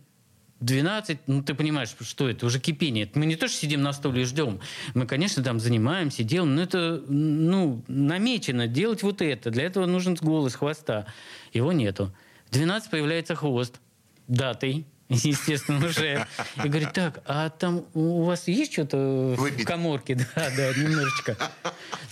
12, 0.60 1.20
ну 1.28 1.44
ты 1.44 1.54
понимаешь, 1.56 1.96
что 2.00 2.30
это, 2.30 2.46
уже 2.46 2.60
кипение. 2.60 3.10
Мы 3.16 3.26
не 3.26 3.36
то, 3.36 3.48
что 3.48 3.58
сидим 3.58 3.82
на 3.82 3.94
стуле 3.94 4.22
и 4.22 4.26
ждем. 4.26 4.60
Мы, 4.94 5.06
конечно, 5.08 5.44
там 5.44 5.60
занимаемся, 5.60 6.24
делаем, 6.24 6.56
но 6.56 6.62
это, 6.62 7.04
ну, 7.08 7.84
намечено 7.88 8.68
делать 8.68 9.04
вот 9.04 9.22
это. 9.22 9.50
Для 9.52 9.64
этого 9.64 9.86
нужен 9.86 10.16
голос 10.16 10.56
хвоста. 10.56 11.06
Его 11.54 11.72
нету. 11.72 12.14
В 12.48 12.52
12 12.52 12.90
появляется 12.90 13.36
хвост 13.36 13.80
датой, 14.28 14.86
естественно, 15.10 15.86
уже. 15.86 16.28
И 16.64 16.68
говорит, 16.68 16.94
так, 16.94 17.22
а 17.26 17.50
там 17.50 17.86
у 17.94 18.24
вас 18.24 18.48
есть 18.48 18.74
что-то 18.74 19.36
в 19.38 19.64
коморке? 19.64 20.16
Да, 20.36 20.50
да, 20.56 20.74
немножечко. 20.74 21.38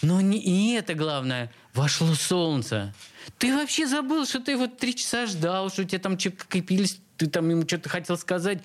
Но 0.01 0.21
не, 0.21 0.39
и 0.39 0.73
это 0.75 0.93
главное. 0.93 1.51
Вошло 1.73 2.13
солнце. 2.13 2.93
Ты 3.38 3.55
вообще 3.55 3.86
забыл, 3.88 4.25
что 4.25 4.39
ты 4.39 4.55
вот 4.55 4.77
три 4.77 4.95
часа 4.95 5.25
ждал, 5.25 5.69
что 5.69 5.81
у 5.81 5.86
тебя 5.86 5.99
там 5.99 6.17
копились, 6.17 6.99
ты 7.17 7.27
там 7.27 7.49
ему 7.49 7.63
что-то 7.63 7.89
хотел 7.89 8.17
сказать. 8.17 8.60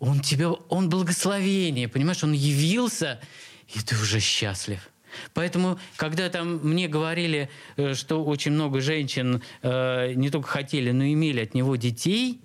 Он 0.00 0.20
тебе, 0.20 0.48
он 0.48 0.88
благословение, 0.88 1.88
понимаешь, 1.88 2.24
он 2.24 2.32
явился, 2.32 3.20
и 3.72 3.78
ты 3.78 3.94
уже 3.94 4.18
счастлив. 4.18 4.88
Поэтому, 5.34 5.78
когда 5.96 6.28
там 6.28 6.56
мне 6.62 6.88
говорили, 6.88 7.48
э, 7.76 7.94
что 7.94 8.24
очень 8.24 8.52
много 8.52 8.80
женщин 8.80 9.42
э, 9.62 10.14
не 10.14 10.30
только 10.30 10.48
хотели, 10.48 10.90
но 10.90 11.04
и 11.04 11.12
имели 11.12 11.40
от 11.40 11.54
него 11.54 11.76
детей, 11.76 12.40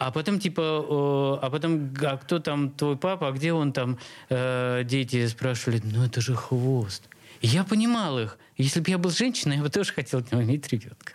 а 0.00 0.10
потом 0.10 0.40
типа, 0.40 0.60
э, 0.62 1.44
а 1.44 1.50
потом, 1.50 1.94
а 2.00 2.16
кто 2.16 2.38
там 2.38 2.70
твой 2.70 2.96
папа, 2.96 3.28
а 3.28 3.32
где 3.32 3.52
он 3.52 3.72
там, 3.74 3.98
э, 4.30 4.82
дети 4.84 5.26
спрашивали, 5.26 5.82
ну 5.84 6.02
это 6.02 6.22
же 6.22 6.34
хвост. 6.34 7.02
Я 7.42 7.64
понимал 7.64 8.18
их. 8.18 8.38
Если 8.56 8.80
бы 8.80 8.90
я 8.90 8.96
был 8.96 9.10
женщиной, 9.10 9.56
я 9.56 9.62
бы 9.62 9.68
тоже 9.68 9.92
хотел 9.92 10.20
иметь 10.30 10.68
ребенка. 10.68 11.12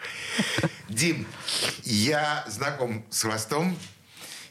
Дим, 0.88 1.26
я 1.84 2.45
знаком 2.48 3.04
с 3.10 3.24
Хвостом. 3.24 3.76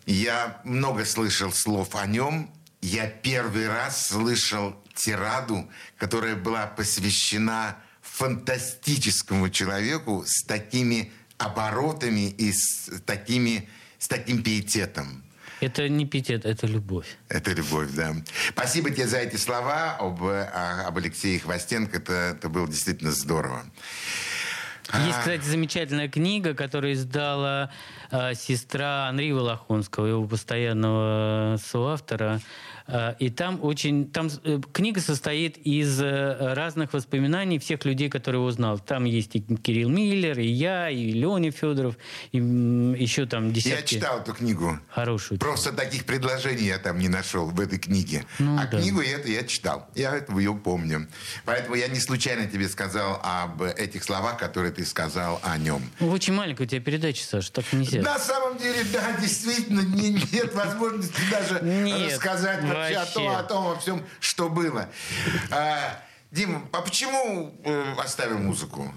Я 0.04 0.60
много 0.64 1.04
слышал 1.04 1.52
слов 1.52 1.94
о 1.94 2.04
нем. 2.06 2.50
Я 2.82 3.06
первый 3.06 3.68
раз 3.68 4.08
слышал 4.08 4.74
тираду, 4.96 5.68
которая 5.96 6.34
была 6.34 6.66
посвящена 6.66 7.76
фантастическому 8.02 9.48
человеку 9.50 10.24
с 10.26 10.42
такими 10.42 11.12
оборотами 11.38 12.30
и 12.30 12.52
с, 12.52 12.90
такими, 13.06 13.68
с 14.04 14.08
таким 14.08 14.42
пиететом. 14.42 15.22
Это 15.60 15.88
не 15.88 16.04
пиетет, 16.04 16.44
это 16.44 16.66
любовь. 16.66 17.06
Это 17.30 17.52
любовь, 17.52 17.90
да. 17.92 18.14
Спасибо 18.50 18.90
тебе 18.90 19.06
за 19.06 19.16
эти 19.18 19.36
слова 19.36 19.96
об, 19.98 20.22
о- 20.22 20.84
об 20.86 20.98
Алексее 20.98 21.38
Хвостенко. 21.40 21.96
Это, 21.96 22.12
это 22.12 22.50
было 22.50 22.66
действительно 22.68 23.12
здорово. 23.12 23.64
Есть, 25.06 25.18
кстати, 25.20 25.42
замечательная 25.42 26.10
книга, 26.10 26.52
которую 26.52 26.92
издала 26.92 27.70
э, 28.10 28.34
сестра 28.34 29.08
Анри 29.08 29.32
Волохонского, 29.32 30.04
его 30.06 30.26
постоянного 30.26 31.56
соавтора. 31.56 32.40
Э, 32.86 33.14
и 33.18 33.30
там 33.30 33.60
очень... 33.62 34.10
Там 34.10 34.28
э, 34.44 34.60
книга 34.72 35.00
состоит 35.00 35.56
из 35.58 36.00
э, 36.00 36.54
разных 36.54 36.92
воспоминаний 36.92 37.58
всех 37.58 37.84
людей, 37.84 38.08
которые 38.10 38.40
его 38.40 38.50
знал. 38.50 38.78
Там 38.78 39.04
есть 39.04 39.34
и 39.36 39.40
Кирилл 39.40 39.88
Миллер, 39.88 40.38
и 40.38 40.46
я, 40.46 40.90
и 40.90 41.12
Леня 41.12 41.50
Федоров, 41.50 41.96
и 42.32 42.38
еще 42.38 43.26
там 43.26 43.48
Я 43.48 43.54
десятки... 43.54 43.94
читал 43.94 44.20
эту 44.20 44.34
книгу. 44.34 44.78
Хорошую. 44.90 45.38
Просто 45.38 45.72
таких 45.72 46.04
предложений 46.04 46.66
я 46.66 46.78
там 46.78 46.98
не 46.98 47.08
нашел 47.08 47.46
в 47.46 47.60
этой 47.60 47.78
книге. 47.78 48.24
Ну, 48.38 48.58
а 48.58 48.66
да. 48.66 48.80
книгу 48.80 49.00
эту 49.00 49.28
я 49.28 49.44
читал. 49.44 49.88
Я 49.94 50.14
эту 50.16 50.38
ее 50.38 50.54
помню. 50.54 51.08
Поэтому 51.44 51.76
я 51.76 51.88
не 51.88 52.00
случайно 52.00 52.46
тебе 52.46 52.68
сказал 52.68 53.20
об 53.22 53.62
этих 53.62 54.04
словах, 54.04 54.38
которые 54.38 54.72
ты 54.72 54.84
сказал 54.84 55.40
о 55.42 55.56
нем. 55.58 55.82
Ну, 56.00 56.10
Очень 56.10 56.34
маленькая 56.34 56.64
у 56.64 56.66
тебя 56.66 56.80
передача, 56.80 57.24
Саша, 57.24 57.52
так 57.52 57.72
нельзя. 57.72 58.02
На 58.02 58.18
самом 58.18 58.58
деле, 58.58 58.84
да, 58.92 59.16
действительно, 59.20 59.80
не- 59.80 60.10
нет 60.32 60.54
возможности 60.54 61.20
даже 61.30 61.60
Нет, 61.62 62.12
рассказать 62.12 62.62
вообще, 62.74 62.96
о, 62.96 63.06
том, 63.06 63.28
о 63.28 63.42
том, 63.42 63.66
о 63.68 63.76
всем, 63.78 64.04
что 64.20 64.48
было. 64.48 64.88
А, 65.50 66.00
Дима, 66.30 66.68
а 66.72 66.82
почему 66.82 67.54
э, 67.64 67.94
оставил 67.98 68.38
музыку? 68.38 68.92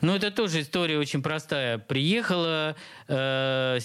Ну, 0.00 0.14
это 0.14 0.30
тоже 0.30 0.62
история 0.62 0.98
очень 0.98 1.22
простая. 1.22 1.78
Приехала 1.78 2.76
э, 3.08 3.78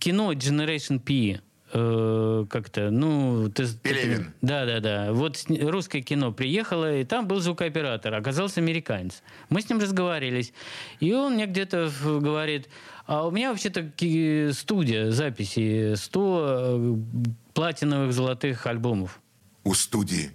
кино 0.00 0.32
Generation 0.32 0.98
P. 0.98 1.40
э, 1.72 2.46
как-то, 2.48 2.90
ну... 2.90 3.48
Ты, 3.50 3.66
Пелевин. 3.82 4.32
да, 4.40 4.64
да, 4.64 4.80
да. 4.80 5.12
Вот 5.12 5.44
русское 5.48 6.00
кино 6.00 6.32
приехало, 6.32 6.96
и 6.96 7.04
там 7.04 7.26
был 7.28 7.40
звукооператор, 7.40 8.14
оказался 8.14 8.60
американец. 8.60 9.22
Мы 9.48 9.62
с 9.62 9.68
ним 9.68 9.78
разговаривались, 9.78 10.52
и 11.00 11.12
он 11.12 11.34
мне 11.34 11.46
где-то 11.46 11.90
говорит, 12.02 12.68
а 13.06 13.26
у 13.26 13.30
меня 13.30 13.50
вообще-то 13.50 13.92
студия 14.52 15.10
записи 15.10 15.94
100 15.94 16.46
э, 16.48 16.96
платиновых 17.54 18.12
золотых 18.12 18.66
альбомов. 18.66 19.20
У 19.64 19.74
студии. 19.74 20.32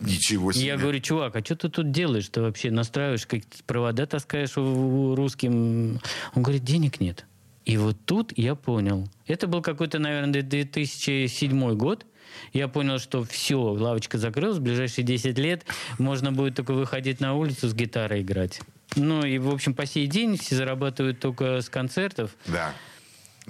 Ничего 0.00 0.52
себе. 0.52 0.66
я 0.66 0.76
говорю, 0.78 0.98
чувак, 1.00 1.36
а 1.36 1.44
что 1.44 1.56
ты 1.56 1.68
тут 1.68 1.90
делаешь? 1.90 2.28
Ты 2.28 2.40
вообще 2.40 2.70
настраиваешь, 2.70 3.26
какие-то 3.26 3.62
провода 3.64 4.06
таскаешь 4.06 4.56
русским? 4.56 6.00
Он 6.34 6.42
говорит, 6.42 6.64
денег 6.64 7.00
нет. 7.00 7.26
И 7.66 7.76
вот 7.76 7.96
тут 8.06 8.32
я 8.36 8.54
понял. 8.54 9.08
Это 9.26 9.46
был 9.46 9.60
какой-то, 9.60 9.98
наверное, 9.98 10.42
2007 10.42 11.74
год. 11.76 12.06
Я 12.52 12.68
понял, 12.68 12.98
что 12.98 13.24
все, 13.24 13.60
лавочка 13.60 14.16
закрылась, 14.16 14.58
в 14.58 14.62
ближайшие 14.62 15.04
10 15.04 15.38
лет 15.38 15.64
можно 15.98 16.32
будет 16.32 16.54
только 16.54 16.72
выходить 16.72 17.20
на 17.20 17.34
улицу 17.34 17.68
с 17.68 17.74
гитарой 17.74 18.22
играть. 18.22 18.60
Ну 18.96 19.24
и, 19.24 19.38
в 19.38 19.48
общем, 19.50 19.74
по 19.74 19.86
сей 19.86 20.06
день 20.06 20.36
все 20.36 20.56
зарабатывают 20.56 21.20
только 21.20 21.60
с 21.60 21.68
концертов. 21.68 22.32
Да. 22.46 22.72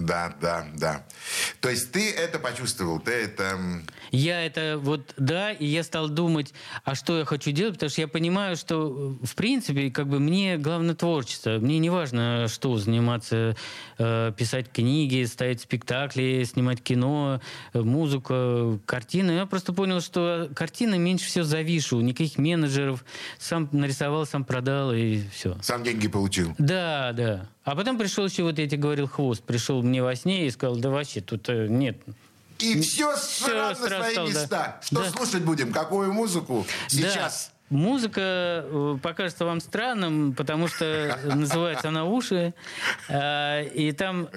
Да, 0.00 0.34
да, 0.40 0.66
да. 0.76 1.04
То 1.60 1.68
есть 1.68 1.92
ты 1.92 2.10
это 2.10 2.38
почувствовал, 2.38 3.00
ты 3.00 3.12
это... 3.12 3.58
Я 4.10 4.44
это 4.44 4.78
вот, 4.78 5.12
да, 5.18 5.52
и 5.52 5.66
я 5.66 5.82
стал 5.84 6.08
думать, 6.08 6.54
а 6.84 6.94
что 6.94 7.18
я 7.18 7.24
хочу 7.24 7.50
делать, 7.50 7.74
потому 7.74 7.90
что 7.90 8.00
я 8.00 8.08
понимаю, 8.08 8.56
что, 8.56 9.18
э, 9.22 9.26
в 9.26 9.34
принципе, 9.34 9.90
как 9.90 10.08
бы 10.08 10.18
мне 10.18 10.56
главное 10.56 10.94
творчество. 10.94 11.58
Мне 11.58 11.78
не 11.78 11.90
важно, 11.90 12.48
что 12.48 12.76
заниматься, 12.78 13.56
э, 13.98 14.32
писать 14.36 14.72
книги, 14.72 15.24
ставить 15.24 15.60
спектакли, 15.60 16.44
снимать 16.44 16.82
кино, 16.82 17.40
э, 17.74 17.80
музыка, 17.80 18.78
картины. 18.86 19.32
Я 19.32 19.46
просто 19.46 19.74
понял, 19.74 20.00
что 20.00 20.50
картина 20.56 20.96
меньше 20.96 21.26
всего 21.26 21.44
завишу, 21.44 22.00
никаких 22.00 22.38
менеджеров. 22.38 23.04
Сам 23.38 23.68
нарисовал, 23.70 24.24
сам 24.24 24.44
продал, 24.44 24.92
и 24.92 25.20
все. 25.30 25.58
Сам 25.60 25.84
деньги 25.84 26.08
получил. 26.08 26.54
Да, 26.58 27.12
да. 27.12 27.48
А 27.64 27.76
потом 27.76 27.98
пришел 27.98 28.24
еще, 28.26 28.42
вот 28.42 28.58
я 28.58 28.66
тебе 28.66 28.78
говорил, 28.80 29.06
хвост. 29.06 29.42
Пришел 29.42 29.82
мне 29.82 30.02
во 30.02 30.14
сне 30.16 30.46
и 30.46 30.50
сказал, 30.50 30.76
да 30.76 30.88
вообще, 30.90 31.20
тут 31.20 31.48
э, 31.48 31.66
нет, 31.68 31.98
И 32.58 32.80
все 32.80 33.14
Всё 33.16 33.46
сразу 33.46 33.82
на 33.82 33.88
свои 33.88 34.12
стал, 34.12 34.26
да. 34.26 34.32
места. 34.40 34.80
Что 34.82 35.02
Да. 35.02 35.10
слушать 35.10 35.42
будем? 35.42 35.72
Какую 35.72 36.12
музыку? 36.12 36.66
Сейчас. 36.88 37.50
Да. 37.70 37.76
Музыка 37.76 38.20
э, 38.64 38.98
покажется 39.02 39.44
вам 39.44 39.60
странным, 39.60 40.32
потому 40.34 40.68
что 40.68 41.18
называется 41.24 41.88
она 41.88 42.04
«Уши». 42.04 42.54
Э, 43.08 43.64
И 43.74 43.92
там, 43.92 44.28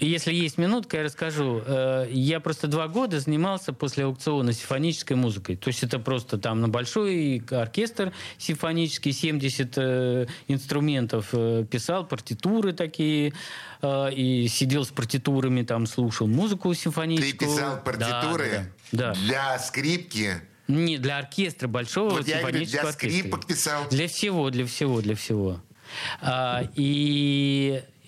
если 0.00 0.32
есть 0.32 0.58
минутка, 0.58 0.98
я 0.98 1.02
расскажу. 1.04 1.62
Э, 1.66 2.06
Я 2.10 2.40
просто 2.40 2.66
два 2.66 2.88
года 2.88 3.20
занимался 3.20 3.72
после 3.72 4.04
аукциона 4.04 4.52
симфонической 4.52 5.16
музыкой. 5.16 5.56
То 5.56 5.68
есть 5.68 5.82
это 5.82 5.98
просто 5.98 6.38
там 6.38 6.60
на 6.60 6.68
большой 6.68 7.42
оркестр 7.50 8.12
симфонический, 8.38 9.12
70 9.12 9.72
э, 9.76 10.26
инструментов 10.48 11.28
э, 11.32 11.64
писал, 11.70 12.06
партитуры 12.06 12.72
такие, 12.72 13.32
и 13.82 14.46
сидел 14.50 14.84
с 14.84 14.88
партитурами, 14.88 15.62
там 15.62 15.86
слушал 15.86 16.26
музыку 16.26 16.74
Ты 16.74 16.80
симфоническую. 16.80 17.38
писал 17.50 17.76
Да, 17.76 17.80
партитуры 17.80 18.50
да, 18.92 19.12
да. 19.12 19.14
Да. 19.14 19.20
для 19.20 19.58
скрипки, 19.58 20.34
Не, 20.68 20.98
для 20.98 21.16
оркестра 21.18 21.66
большого 21.66 22.10
Вот 22.10 22.28
я 22.28 22.40
говорю, 22.40 22.58
для 22.58 22.66
симфонического 22.66 22.90
оркестра. 22.90 23.18
скрипок 23.18 23.46
писал. 23.46 23.88
Для 23.90 24.06
всего, 24.08 24.50
для 24.50 24.66
всего, 24.66 25.00
для 25.00 25.14
всего. 25.14 25.60
А, 26.20 26.64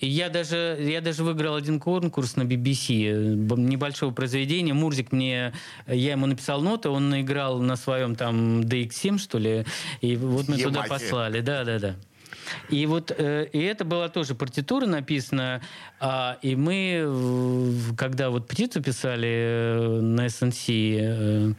и 0.02 0.08
я 0.08 0.28
даже, 0.28 0.76
я 0.80 1.00
даже 1.00 1.22
выиграл 1.22 1.54
один 1.54 1.78
конкурс 1.78 2.34
на 2.34 2.42
BBC 2.42 3.06
э, 3.06 3.54
небольшого 3.56 4.10
произведения. 4.10 4.74
Мурзик 4.74 5.12
мне, 5.12 5.52
я 5.86 6.12
ему 6.12 6.26
написал 6.26 6.60
ноты, 6.60 6.88
он 6.88 7.20
играл 7.20 7.60
на 7.60 7.76
своем 7.76 8.16
там 8.16 8.62
DX7, 8.62 9.18
что 9.18 9.38
ли, 9.38 9.64
и 10.00 10.16
вот 10.16 10.48
мы 10.48 10.56
туда 10.56 10.82
Ямахе. 10.82 10.88
послали. 10.88 11.40
Да, 11.40 11.64
да, 11.64 11.78
да. 11.78 11.96
И 12.68 12.84
вот 12.86 13.12
э, 13.16 13.46
и 13.52 13.60
это 13.60 13.84
была 13.84 14.08
тоже 14.08 14.34
партитура 14.34 14.86
написана, 14.86 15.62
а, 16.00 16.36
и 16.42 16.56
мы, 16.56 17.72
когда 17.96 18.30
вот 18.30 18.48
птицу 18.48 18.82
писали 18.82 19.28
э, 19.28 20.00
на 20.00 20.26
SNC, 20.26 20.98
э, 21.00 21.52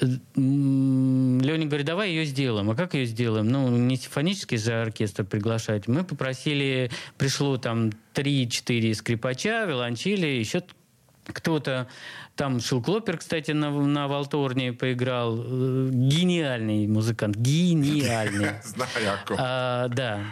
Леня 0.00 1.66
говорит, 1.66 1.86
давай 1.86 2.10
ее 2.10 2.24
сделаем. 2.24 2.70
А 2.70 2.74
как 2.74 2.94
ее 2.94 3.04
сделаем? 3.04 3.48
Ну, 3.48 3.68
не 3.68 3.96
симфонический 3.96 4.56
же 4.56 4.72
оркестр 4.72 5.24
приглашать. 5.24 5.88
Мы 5.88 6.04
попросили, 6.04 6.90
пришло 7.18 7.56
там 7.58 7.90
3-4 8.14 8.94
скрипача, 8.94 9.64
виолончели, 9.66 10.26
еще 10.26 10.62
кто-то 11.24 11.86
там 12.34 12.60
Шилклопер, 12.60 13.18
кстати, 13.18 13.50
на, 13.50 13.70
на 13.70 14.08
Валторне 14.08 14.72
поиграл. 14.72 15.38
Э, 15.38 15.88
Гениальный 15.92 16.86
музыкант. 16.86 17.36
Гениальный. 17.36 18.52
Знаю. 18.64 19.18
А, 19.36 19.88
да. 19.88 20.24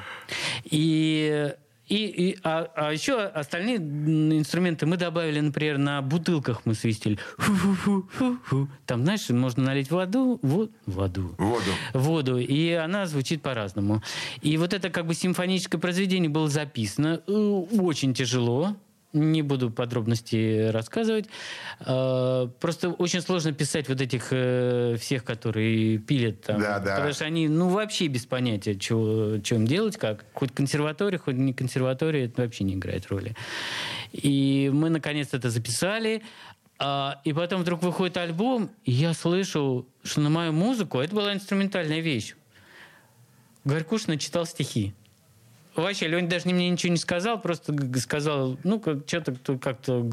И, 0.65 1.53
и, 1.89 2.07
и- 2.07 2.39
а, 2.45 2.69
а 2.77 2.93
еще 2.93 3.19
остальные 3.21 3.77
инструменты 3.79 4.87
мы 4.87 4.97
добавили, 4.97 5.41
например, 5.41 5.79
на 5.79 6.03
бутылках 6.03 6.63
мы 6.67 6.75
свистели. 6.75 7.19
Фу-фу-фу-фу-фу. 7.39 8.69
Там, 8.87 9.03
знаешь, 9.05 9.29
можно 9.31 9.63
налить 9.65 9.91
воду, 9.91 10.39
во- 10.43 10.69
воду, 10.87 11.35
Воду. 11.39 11.71
воду, 11.95 12.39
и 12.39 12.71
она 12.73 13.07
звучит 13.07 13.43
по-разному. 13.43 14.03
И 14.43 14.57
вот 14.57 14.73
это 14.73 14.91
как 14.91 15.07
бы 15.07 15.15
симфоническое 15.15 15.81
произведение 15.81 16.29
было 16.31 16.49
записано 16.49 17.21
э, 17.27 17.33
очень 17.33 18.15
тяжело. 18.15 18.77
Не 19.15 19.41
буду 19.41 19.71
подробности 19.71 20.69
рассказывать. 20.69 21.27
Э, 21.81 22.49
Просто 22.61 22.91
очень 22.91 23.23
сложно 23.23 23.53
писать 23.53 23.89
вот 23.89 24.01
этих 24.01 24.29
э, 24.31 24.97
всех, 25.01 25.25
которые 25.25 25.99
пилят 25.99 26.43
там. 26.43 26.61
Да, 26.61 26.79
да. 26.79 26.97
Потому 26.97 27.15
что 27.15 27.25
они, 27.25 27.49
ну, 27.49 27.71
вообще 27.71 28.09
без 28.09 28.27
понятия, 28.27 28.79
что 28.79 29.37
им 29.37 29.67
делать, 29.67 29.97
как. 29.97 30.27
Хоть 30.35 30.53
консерватория, 30.53 31.19
хоть 31.19 31.37
не 31.37 31.55
консерватория, 31.55 32.27
это 32.27 32.43
вообще 32.43 32.65
не 32.65 32.75
играет 32.75 33.07
роли. 33.09 33.35
И 34.13 34.71
мы, 34.73 34.91
наконец, 34.91 35.29
это 35.33 35.49
записали. 35.49 36.23
А, 36.79 37.21
и 37.25 37.33
потом 37.33 37.63
вдруг 37.63 37.83
выходит 37.83 38.17
альбом, 38.19 38.71
и 38.85 38.93
я 38.93 39.13
слышу, 39.13 39.89
что 40.05 40.21
на 40.21 40.31
мою 40.31 40.53
музыку, 40.53 40.99
это 40.99 41.15
была 41.15 41.33
инструментальная 41.33 42.01
вещь, 42.01 42.35
Горькуш 43.65 44.07
начитал 44.07 44.47
стихи. 44.47 44.95
Вообще, 45.79 46.09
Леня 46.09 46.29
даже 46.29 46.49
мне 46.49 46.69
ничего 46.71 46.91
не 46.91 46.99
сказал, 46.99 47.41
просто 47.41 47.73
сказал, 48.01 48.59
ну, 48.65 48.81
как, 48.81 48.99
что-то 49.07 49.59
как-то 49.59 50.05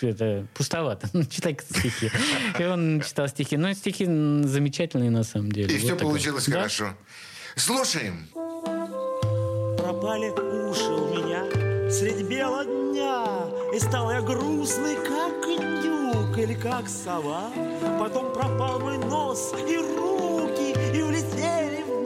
это, 0.00 0.46
пустовато, 0.54 1.08
читай 1.30 1.56
стихи. 1.60 2.10
И 2.58 2.64
он 2.64 3.00
читал 3.00 3.28
стихи. 3.28 3.56
Ну, 3.56 3.72
стихи 3.74 4.06
замечательные 4.06 5.10
на 5.10 5.22
самом 5.22 5.52
деле. 5.52 5.68
И 5.72 5.78
Вот 5.78 5.78
все 5.78 5.94
такое. 5.94 6.08
получилось 6.08 6.46
Да. 6.46 6.56
хорошо. 6.56 6.94
Слушаем. 7.54 8.26
Пропали 9.78 10.30
уши 10.30 10.90
у 10.90 11.14
меня 11.14 11.90
средь 11.90 12.22
бела 12.26 12.64
дня 12.64 13.46
И 13.74 13.78
стал 13.78 14.10
я 14.10 14.20
грустный, 14.22 14.96
как 14.96 15.44
индюк 15.46 16.36
или 16.38 16.54
как 16.54 16.88
сова 16.88 17.50
Потом 18.00 18.32
пропал 18.32 18.80
мой 18.80 18.98
нос 18.98 19.52
и 19.68 19.76
в 19.76 19.94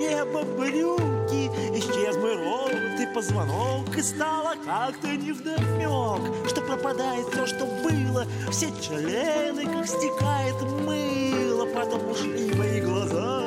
небо 0.08 0.42
брюки 0.42 1.50
Исчез 1.78 2.16
мой 2.16 2.36
ровный 2.36 3.06
позвонок 3.14 3.96
И 3.96 4.02
стало 4.02 4.54
как-то 4.64 5.08
невдомек 5.08 6.48
Что 6.48 6.60
пропадает 6.62 7.26
все, 7.28 7.46
что 7.46 7.66
было. 7.66 8.26
Все 8.50 8.68
члены, 8.80 9.64
как 9.66 9.86
стекает 9.86 10.60
мыло 10.84 11.66
Потом 11.66 12.10
ушли 12.10 12.54
мои 12.54 12.80
глаза. 12.80 13.42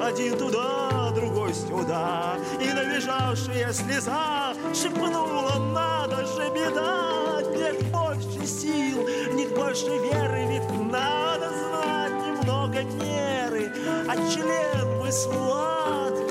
Один 0.00 0.36
туда, 0.38 1.10
другой 1.14 1.52
сюда. 1.54 2.36
И 2.60 2.68
набежавшая 2.72 3.72
слеза 3.72 4.54
Шепнула, 4.74 5.58
надо 5.72 6.26
же, 6.26 6.50
беда 6.54 7.42
Нет 7.56 7.82
больше 7.90 8.46
сил, 8.46 9.06
нет 9.34 9.54
больше 9.54 9.86
веры 9.86 10.46
Ведь 10.48 10.90
надо 10.92 11.50
знать 11.50 12.12
немного 12.26 12.82
меры 12.82 13.45
А 14.08 14.14
член 14.14 14.98
мой 14.98 15.10
сладкий, 15.10 16.25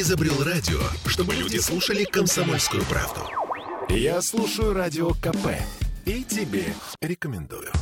изобрел 0.00 0.44
радио, 0.44 0.78
чтобы 1.06 1.34
люди 1.34 1.58
слушали 1.58 2.04
комсомольскую 2.04 2.84
правду. 2.84 3.20
Я 3.88 4.22
слушаю 4.22 4.72
радио 4.72 5.10
КП 5.14 5.48
и 6.04 6.22
тебе 6.22 6.66
рекомендую. 7.02 7.72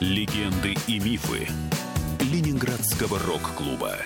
Легенды 0.00 0.76
и 0.86 0.98
мифы 0.98 1.48
Ленинградского 2.20 3.18
рок-клуба. 3.20 3.96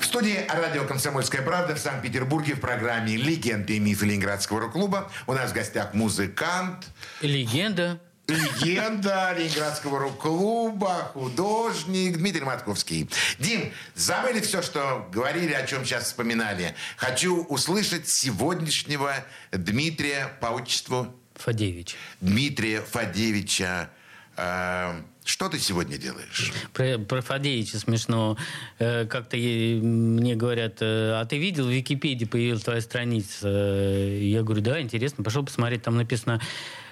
В 0.00 0.04
студии 0.06 0.46
радио 0.48 0.84
«Комсомольская 0.84 1.42
правда» 1.42 1.74
в 1.74 1.78
Санкт-Петербурге 1.78 2.54
в 2.54 2.60
программе 2.60 3.16
«Легенды 3.16 3.76
и 3.76 3.80
мифы 3.80 4.06
Ленинградского 4.06 4.60
рок-клуба». 4.60 5.10
У 5.26 5.34
нас 5.34 5.50
в 5.50 5.54
гостях 5.54 5.92
музыкант, 5.92 6.86
Легенда. 7.20 8.00
Легенда 8.26 9.34
Ленинградского 9.36 9.98
рок-клуба, 9.98 11.10
художник 11.12 12.16
Дмитрий 12.16 12.42
Матковский. 12.44 13.08
Дим, 13.38 13.72
забыли 13.94 14.40
все, 14.40 14.62
что 14.62 15.08
говорили, 15.12 15.52
о 15.52 15.66
чем 15.66 15.84
сейчас 15.84 16.04
вспоминали. 16.04 16.74
Хочу 16.96 17.44
услышать 17.44 18.08
сегодняшнего 18.08 19.12
Дмитрия 19.52 20.30
по 20.40 20.46
отчеству 20.46 21.14
Фадеевич. 21.34 21.96
Дмитрия 22.20 22.80
Фадеевича. 22.80 23.90
Э, 24.36 24.92
что 25.24 25.48
ты 25.48 25.58
сегодня 25.58 25.96
делаешь? 25.98 26.52
Про, 26.72 26.98
про 26.98 27.20
Фадеевича 27.22 27.78
смешно. 27.78 28.36
Э, 28.78 29.04
как-то 29.06 29.36
мне 29.36 30.34
говорят, 30.34 30.78
э, 30.80 31.12
а 31.20 31.24
ты 31.24 31.38
видел, 31.38 31.66
в 31.66 31.70
Википедии 31.70 32.24
появилась 32.24 32.62
твоя 32.62 32.80
страница? 32.80 33.48
Э, 33.48 34.18
Я 34.22 34.42
говорю, 34.42 34.62
да, 34.62 34.80
интересно. 34.80 35.24
Пошел 35.24 35.44
посмотреть, 35.44 35.82
там 35.82 35.96
написано 35.96 36.40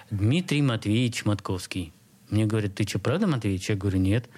Дмитрий 0.09 0.61
Матвеевич 0.61 1.25
Матковский. 1.25 1.93
Мне 2.29 2.45
говорят, 2.45 2.75
ты 2.75 2.87
что, 2.87 2.99
правда 2.99 3.27
Матвеевич? 3.27 3.69
Я 3.69 3.75
говорю, 3.75 3.99
нет. 3.99 4.29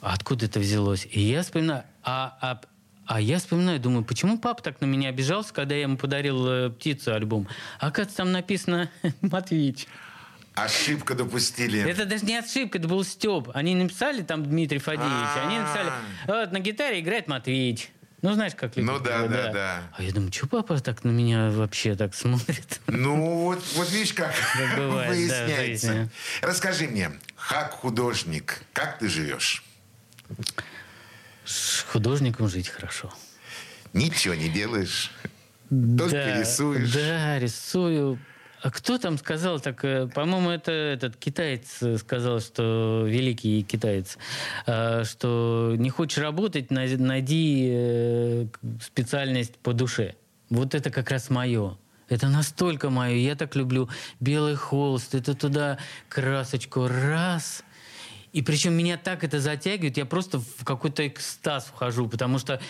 А 0.00 0.14
откуда 0.14 0.46
это 0.46 0.60
взялось? 0.60 1.06
И 1.10 1.20
я 1.20 1.42
вспоминаю, 1.42 1.84
а, 2.02 2.36
а, 2.40 2.60
а 3.06 3.20
я 3.20 3.38
вспоминаю, 3.38 3.80
думаю, 3.80 4.04
почему 4.04 4.38
папа 4.38 4.62
так 4.62 4.80
на 4.80 4.86
меня 4.86 5.08
обижался, 5.08 5.52
когда 5.52 5.74
я 5.74 5.82
ему 5.82 5.96
подарил 5.96 6.46
э, 6.46 6.70
птицу 6.70 7.14
альбом? 7.14 7.48
А 7.80 7.88
оказывается, 7.88 8.18
там 8.18 8.32
написано 8.32 8.90
Матвеевич. 9.20 9.86
Ошибка 10.54 11.14
допустили. 11.14 11.80
Это 11.80 12.04
даже 12.04 12.24
не 12.24 12.36
ошибка, 12.36 12.78
это 12.78 12.88
был 12.88 13.04
Степ. 13.04 13.50
Они 13.54 13.74
написали 13.74 14.22
там 14.22 14.44
Дмитрий 14.44 14.78
Фадеевич, 14.78 15.28
они 15.36 15.58
написали, 15.58 15.90
вот 16.26 16.52
на 16.52 16.58
гитаре 16.58 17.00
играет 17.00 17.28
Матвеич. 17.28 17.90
Ну, 18.20 18.32
знаешь, 18.32 18.54
как 18.56 18.76
люди 18.76 18.86
Ну 18.86 18.98
да, 18.98 19.22
делают, 19.22 19.30
да, 19.32 19.52
да. 19.52 19.82
А 19.96 20.02
я 20.02 20.10
думаю, 20.12 20.32
что 20.32 20.48
папа 20.48 20.78
так 20.80 21.04
на 21.04 21.10
меня 21.10 21.50
вообще 21.50 21.94
так 21.94 22.14
смотрит? 22.14 22.80
Ну, 22.88 23.44
вот, 23.44 23.62
вот 23.74 23.90
видишь, 23.92 24.12
как 24.12 24.34
Как 24.56 24.76
бывает, 24.76 25.08
да, 25.28 25.44
выясняется. 25.46 25.86
жизни. 25.92 26.10
Расскажи 26.42 26.88
мне, 26.88 27.12
как 27.48 27.70
художник, 27.72 28.62
как 28.72 28.98
ты 28.98 29.08
живешь? 29.08 29.62
С 31.44 31.82
художником 31.82 32.48
жить 32.48 32.68
хорошо. 32.68 33.12
Ничего 33.92 34.34
не 34.34 34.48
делаешь? 34.48 35.12
Только 35.70 36.38
рисуешь. 36.40 36.92
Да, 36.92 37.38
рисую. 37.38 38.18
А 38.60 38.70
кто 38.70 38.98
там 38.98 39.18
сказал 39.18 39.60
так? 39.60 39.84
э, 39.84 40.08
По-моему, 40.08 40.50
это 40.50 40.72
этот 40.72 41.16
китаец 41.16 41.82
э, 41.82 41.96
сказал, 41.98 42.40
что 42.40 43.04
великий 43.06 43.62
китаец, 43.62 44.18
э, 44.66 45.04
что 45.04 45.74
не 45.76 45.90
хочешь 45.90 46.18
работать, 46.18 46.70
най- 46.70 46.96
найди 46.96 48.48
специальность 48.82 49.56
по 49.58 49.72
душе. 49.72 50.14
Вот 50.50 50.74
это 50.74 50.90
как 50.90 51.10
раз 51.10 51.30
мое. 51.30 51.76
Это 52.08 52.28
настолько 52.28 52.90
мое. 52.90 53.16
Я 53.16 53.34
так 53.36 53.54
люблю 53.54 53.88
белый 54.18 54.54
холст. 54.54 55.14
Это 55.14 55.34
туда 55.34 55.78
красочку 56.08 56.88
раз. 56.88 57.62
И 58.32 58.42
причем 58.42 58.74
меня 58.74 58.96
так 58.96 59.24
это 59.24 59.40
затягивает, 59.40 59.96
я 59.96 60.04
просто 60.04 60.38
в 60.38 60.64
какой-то 60.64 61.06
экстаз 61.06 61.66
вхожу, 61.66 62.08
потому 62.08 62.38
что 62.38 62.60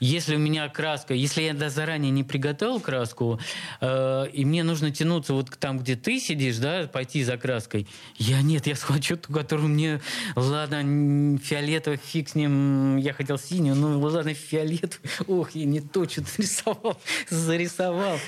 если 0.00 0.36
у 0.36 0.38
меня 0.38 0.68
краска, 0.68 1.14
если 1.14 1.42
я 1.42 1.54
да, 1.54 1.70
заранее 1.70 2.10
не 2.10 2.24
приготовил 2.24 2.80
краску, 2.80 3.40
э, 3.80 4.26
и 4.32 4.44
мне 4.44 4.62
нужно 4.62 4.90
тянуться 4.90 5.34
вот 5.34 5.50
к 5.50 5.56
там, 5.56 5.78
где 5.78 5.96
ты 5.96 6.20
сидишь, 6.20 6.58
да, 6.58 6.86
пойти 6.86 7.24
за 7.24 7.36
краской, 7.36 7.88
я 8.16 8.42
нет, 8.42 8.66
я 8.66 8.76
схвачу 8.76 9.16
ту, 9.16 9.32
которую 9.32 9.68
мне, 9.68 10.00
ладно, 10.36 11.38
фиолетовый, 11.38 11.98
фиг 12.02 12.28
с 12.28 12.34
ним, 12.34 12.96
я 12.96 13.12
хотел 13.12 13.38
синюю, 13.38 13.74
ну 13.74 14.00
ладно, 14.00 14.34
фиолетовый, 14.34 15.10
ох, 15.26 15.50
я 15.52 15.64
не 15.64 15.80
то 15.80 16.08
что-то 16.08 16.30
рисовал, 16.38 17.00
зарисовал. 17.28 18.18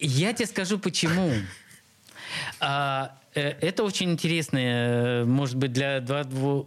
Я 0.00 0.32
тебе 0.32 0.46
скажу, 0.46 0.78
почему. 0.78 1.32
А, 2.60 3.16
это 3.40 3.84
очень 3.84 4.12
интересно, 4.12 4.58
э, 4.58 5.24
может 5.24 5.56
быть, 5.56 5.72
для 5.72 6.00
два 6.00 6.24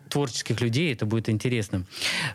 творческих 0.09 0.61
людей 0.61 0.93
это 0.93 1.05
будет 1.05 1.29
интересно. 1.29 1.85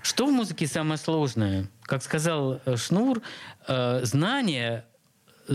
Что 0.03 0.27
в 0.27 0.33
музыке 0.33 0.67
самое 0.67 0.99
сложное? 0.99 1.69
Как 1.83 2.03
сказал 2.03 2.61
э, 2.65 2.77
Шнур, 2.77 3.23
э, 3.69 4.01
знания 4.05 4.85
э, 5.49 5.55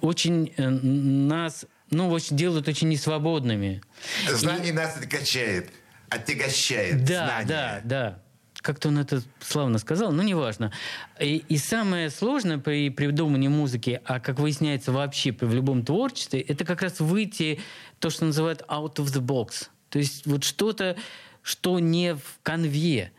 очень 0.00 0.52
э, 0.56 0.68
нас 0.68 1.66
ну, 1.90 2.10
очень 2.10 2.36
делают 2.36 2.68
очень 2.68 2.88
несвободными. 2.88 3.82
Знание 4.28 4.72
нас 4.72 4.98
качает, 5.08 5.70
отягощает. 6.10 7.04
Да, 7.04 7.26
знание. 7.26 7.46
да, 7.46 7.80
да. 7.84 8.22
Как-то 8.68 8.88
он 8.88 8.98
это 8.98 9.22
славно 9.40 9.78
сказал, 9.78 10.12
но 10.12 10.22
неважно. 10.22 10.72
И, 11.18 11.42
и 11.48 11.56
самое 11.56 12.10
сложное 12.10 12.58
при 12.58 12.90
придумании 12.90 13.48
музыки, 13.48 14.02
а 14.04 14.20
как 14.20 14.38
выясняется 14.38 14.92
вообще 14.92 15.32
в 15.32 15.54
любом 15.54 15.86
творчестве, 15.86 16.42
это 16.42 16.66
как 16.66 16.82
раз 16.82 17.00
выйти, 17.00 17.60
то, 17.98 18.10
что 18.10 18.26
называют 18.26 18.60
out 18.68 18.96
of 18.96 19.06
the 19.06 19.22
box. 19.24 19.68
То 19.88 19.98
есть 19.98 20.26
вот 20.26 20.44
что-то, 20.44 20.96
что 21.40 21.78
не 21.78 22.14
в 22.14 22.40
конве. 22.42 23.10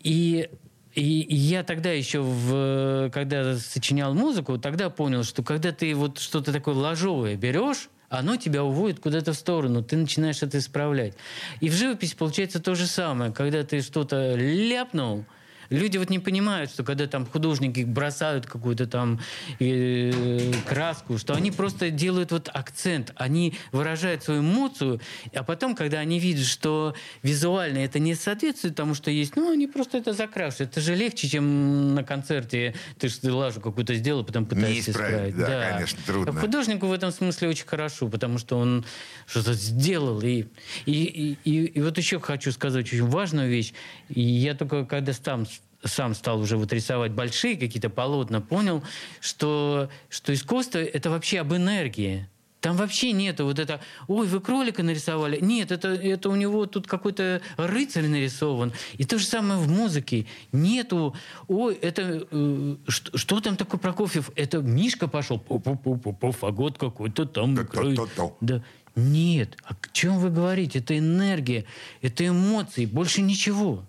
И 0.00 0.50
и 0.92 1.02
я 1.34 1.62
тогда 1.62 1.92
еще, 1.92 2.20
в, 2.20 3.08
когда 3.10 3.56
сочинял 3.56 4.12
музыку, 4.12 4.58
тогда 4.58 4.90
понял, 4.90 5.24
что 5.24 5.42
когда 5.42 5.72
ты 5.72 5.94
вот 5.94 6.18
что-то 6.18 6.52
такое 6.52 6.74
ложовое 6.74 7.36
берешь, 7.36 7.88
оно 8.10 8.36
тебя 8.36 8.64
уводит 8.64 8.98
куда-то 9.00 9.32
в 9.32 9.36
сторону, 9.36 9.82
ты 9.82 9.96
начинаешь 9.96 10.42
это 10.42 10.58
исправлять. 10.58 11.14
И 11.60 11.70
в 11.70 11.72
живописи 11.72 12.16
получается 12.16 12.60
то 12.60 12.74
же 12.74 12.86
самое. 12.86 13.32
Когда 13.32 13.62
ты 13.62 13.80
что-то 13.80 14.34
ляпнул, 14.34 15.24
люди 15.70 15.96
вот 15.98 16.10
не 16.10 16.18
понимают, 16.18 16.70
что 16.70 16.84
когда 16.84 17.06
там 17.06 17.24
художники 17.26 17.80
бросают 17.84 18.46
какую-то 18.46 18.86
там 18.86 19.20
э, 19.58 20.52
краску, 20.66 21.18
что 21.18 21.34
они 21.34 21.50
просто 21.50 21.90
делают 21.90 22.32
вот 22.32 22.48
акцент, 22.52 23.12
они 23.16 23.54
выражают 23.72 24.22
свою 24.24 24.40
эмоцию, 24.42 25.00
а 25.34 25.42
потом, 25.42 25.74
когда 25.74 25.98
они 26.00 26.18
видят, 26.18 26.46
что 26.46 26.94
визуально 27.22 27.78
это 27.78 27.98
не 27.98 28.14
соответствует 28.14 28.74
тому, 28.74 28.94
что 28.94 29.10
есть, 29.10 29.36
ну, 29.36 29.50
они 29.52 29.66
просто 29.66 29.98
это 29.98 30.12
закрашивают. 30.12 30.72
Это 30.72 30.80
же 30.80 30.94
легче, 30.94 31.28
чем 31.28 31.94
на 31.94 32.04
концерте 32.04 32.74
ты 32.98 33.08
же 33.08 33.32
лажу 33.32 33.60
какую-то 33.60 33.94
сделал, 33.94 34.24
потом 34.24 34.46
пытаешься 34.46 34.90
исправить, 34.90 35.34
исправить. 35.34 35.36
да, 35.36 35.70
конечно, 35.72 35.98
трудно. 36.06 36.32
А 36.32 36.40
художнику 36.40 36.86
в 36.86 36.92
этом 36.92 37.12
смысле 37.12 37.48
очень 37.48 37.66
хорошо, 37.66 38.08
потому 38.08 38.38
что 38.38 38.58
он 38.58 38.84
что-то 39.26 39.54
сделал. 39.54 40.20
И, 40.22 40.46
и, 40.86 40.92
и, 40.92 41.38
и- 41.44 41.64
и 41.66 41.80
вот 41.82 41.96
еще 41.98 42.18
хочу 42.20 42.52
сказать 42.52 42.86
очень 42.86 43.04
важную 43.06 43.48
вещь. 43.48 43.72
И 44.08 44.20
я 44.20 44.54
только 44.54 44.84
когда 44.84 45.12
сам, 45.12 45.46
сам 45.84 46.14
стал 46.14 46.40
уже 46.40 46.56
вот 46.56 46.72
рисовать 46.72 47.12
большие 47.12 47.56
какие-то 47.56 47.90
полотна, 47.90 48.40
понял, 48.40 48.82
что, 49.20 49.88
что 50.08 50.32
искусство— 50.32 50.78
это 50.78 51.10
вообще 51.10 51.40
об 51.40 51.54
энергии. 51.54 52.28
Там 52.60 52.76
вообще 52.76 53.12
нету 53.12 53.46
вот 53.46 53.58
это, 53.58 53.80
ой, 54.06 54.26
вы 54.26 54.40
кролика 54.40 54.82
нарисовали. 54.82 55.38
Нет, 55.40 55.72
это, 55.72 55.88
это 55.88 56.28
у 56.28 56.36
него 56.36 56.66
тут 56.66 56.86
какой-то 56.86 57.40
рыцарь 57.56 58.06
нарисован. 58.06 58.72
И 58.98 59.04
то 59.04 59.18
же 59.18 59.24
самое 59.24 59.58
в 59.58 59.70
музыке. 59.70 60.26
Нету, 60.52 61.14
ой, 61.48 61.74
это, 61.74 62.26
э, 62.30 62.76
что, 62.86 63.16
что 63.16 63.40
там 63.40 63.56
такое 63.56 63.80
Прокофьев? 63.80 64.30
Это 64.36 64.58
Мишка 64.58 65.08
пошел, 65.08 65.38
пу-пу-пу-пу, 65.38 66.32
фагот 66.32 66.76
какой-то 66.76 67.24
там. 67.24 67.54
Да. 68.42 68.62
Нет, 68.94 69.56
о 69.64 69.74
чем 69.92 70.18
вы 70.18 70.30
говорите? 70.30 70.80
Это 70.80 70.98
энергия, 70.98 71.64
это 72.02 72.26
эмоции, 72.26 72.84
больше 72.84 73.22
ничего. 73.22 73.84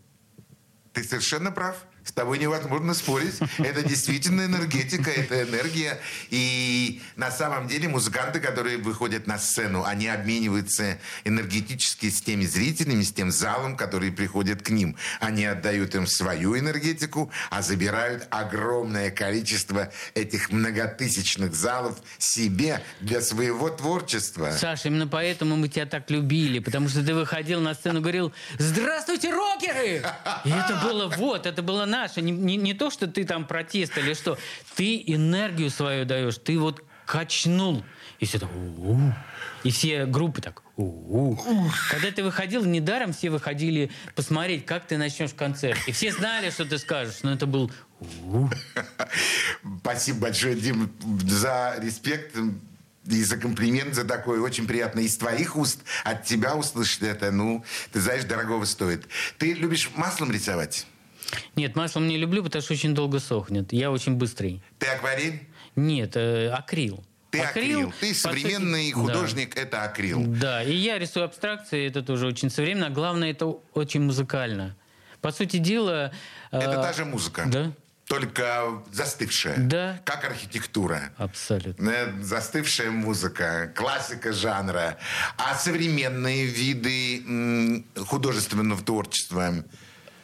Ты 0.93 1.03
совершенно 1.03 1.51
прав. 1.51 1.85
С 2.03 2.11
тобой 2.13 2.39
невозможно 2.39 2.93
спорить. 2.93 3.35
Это 3.59 3.83
действительно 3.83 4.45
энергетика, 4.45 5.11
это 5.11 5.43
энергия. 5.43 5.99
И 6.29 7.01
на 7.15 7.29
самом 7.31 7.67
деле 7.67 7.87
музыканты, 7.87 8.39
которые 8.39 8.77
выходят 8.77 9.27
на 9.27 9.37
сцену, 9.37 9.83
они 9.83 10.07
обмениваются 10.07 10.97
энергетически 11.25 12.09
с 12.09 12.21
теми 12.21 12.45
зрителями, 12.45 13.03
с 13.03 13.13
тем 13.13 13.31
залом, 13.31 13.77
который 13.77 14.11
приходит 14.11 14.63
к 14.63 14.69
ним. 14.71 14.95
Они 15.19 15.45
отдают 15.45 15.93
им 15.93 16.07
свою 16.07 16.57
энергетику, 16.57 17.31
а 17.49 17.61
забирают 17.61 18.27
огромное 18.31 19.11
количество 19.11 19.91
этих 20.15 20.51
многотысячных 20.51 21.53
залов 21.53 21.97
себе 22.17 22.81
для 22.99 23.21
своего 23.21 23.69
творчества. 23.69 24.51
Саша, 24.59 24.87
именно 24.87 25.07
поэтому 25.07 25.55
мы 25.55 25.67
тебя 25.67 25.85
так 25.85 26.09
любили, 26.09 26.59
потому 26.59 26.89
что 26.89 27.05
ты 27.05 27.13
выходил 27.13 27.61
на 27.61 27.75
сцену 27.75 27.99
и 27.99 28.01
говорил 28.01 28.33
«Здравствуйте, 28.57 29.31
рокеры!» 29.31 30.03
И 30.45 30.49
это 30.49 30.81
было 30.83 31.07
вот, 31.07 31.45
это 31.45 31.61
было 31.61 31.85
наше. 31.91 32.21
Не, 32.21 32.31
не- 32.31 32.57
не 32.57 32.73
то, 32.73 32.89
что 32.89 33.05
ты 33.07 33.25
там 33.25 33.45
протест 33.45 33.97
или 33.97 34.13
что. 34.13 34.37
Ты 34.75 35.03
энергию 35.05 35.69
свою 35.69 36.05
даешь, 36.05 36.37
ты 36.37 36.57
вот 36.57 36.83
качнул. 37.05 37.83
И 38.19 38.25
все 38.25 38.39
так 38.39 38.49
«У-у». 38.55 39.13
И 39.63 39.69
все 39.69 40.05
группы 40.05 40.41
так. 40.41 40.63
Когда 41.91 42.11
ты 42.15 42.23
выходил, 42.23 42.65
недаром 42.65 43.13
все 43.13 43.29
выходили 43.29 43.91
посмотреть, 44.15 44.65
как 44.65 44.87
ты 44.87 44.97
начнешь 44.97 45.33
концерт. 45.33 45.77
И 45.87 45.91
все 45.91 46.11
знали, 46.11 46.49
что 46.49 46.65
ты 46.65 46.77
скажешь, 46.79 47.19
но 47.21 47.33
это 47.33 47.45
был. 47.45 47.71
Спасибо 49.81 50.19
большое, 50.19 50.55
Дим, 50.55 50.91
за 51.27 51.75
респект 51.79 52.35
и 53.07 53.23
за 53.23 53.37
комплимент, 53.37 53.93
за 53.93 54.03
такой 54.03 54.39
очень 54.39 54.67
приятно 54.67 54.99
из 55.01 55.17
твоих 55.17 55.55
уст, 55.55 55.79
от 56.03 56.25
тебя 56.25 56.55
услышать 56.55 57.03
это, 57.03 57.31
ну, 57.31 57.63
ты 57.91 57.99
знаешь, 57.99 58.23
дорогого 58.23 58.65
стоит. 58.65 59.07
Ты 59.37 59.53
любишь 59.53 59.89
маслом 59.95 60.31
рисовать? 60.31 60.85
Нет, 61.55 61.75
маслом 61.75 62.07
не 62.07 62.17
люблю, 62.17 62.43
потому 62.43 62.61
что 62.61 62.73
очень 62.73 62.93
долго 62.93 63.19
сохнет. 63.19 63.71
Я 63.73 63.91
очень 63.91 64.15
быстрый. 64.15 64.61
Ты 64.79 64.87
акварель? 64.87 65.47
Нет, 65.75 66.15
э, 66.15 66.49
акрил. 66.49 67.03
Ты 67.29 67.39
акрил. 67.39 67.93
Ты 68.01 68.09
по 68.09 68.19
современный 68.19 68.91
сути, 68.91 68.93
художник, 68.93 69.55
это 69.57 69.83
акрил. 69.83 70.21
Да. 70.25 70.39
да, 70.41 70.63
и 70.63 70.73
я 70.75 70.99
рисую 70.99 71.23
абстракции, 71.25 71.87
это 71.87 72.01
тоже 72.01 72.27
очень 72.27 72.49
современно. 72.49 72.87
А 72.87 72.89
главное, 72.89 73.31
это 73.31 73.45
очень 73.73 74.01
музыкально. 74.01 74.75
По 75.21 75.31
сути 75.31 75.57
дела... 75.57 76.11
э, 76.51 76.57
Это 76.59 76.81
та 76.81 76.91
же 76.93 77.05
музыка. 77.05 77.43
Да, 77.47 77.71
Только 78.07 78.83
застывшая. 78.91 79.55
Да. 79.57 80.01
Как 80.03 80.25
архитектура. 80.25 81.13
абсолютно. 81.17 81.89
Э, 81.89 82.21
Застывшая 82.21 82.91
музыка, 82.91 83.71
классика 83.77 84.33
жанра. 84.33 84.97
А 85.37 85.55
современные 85.55 86.47
виды 86.47 87.85
художественного 88.07 88.81
творчества? 88.83 89.63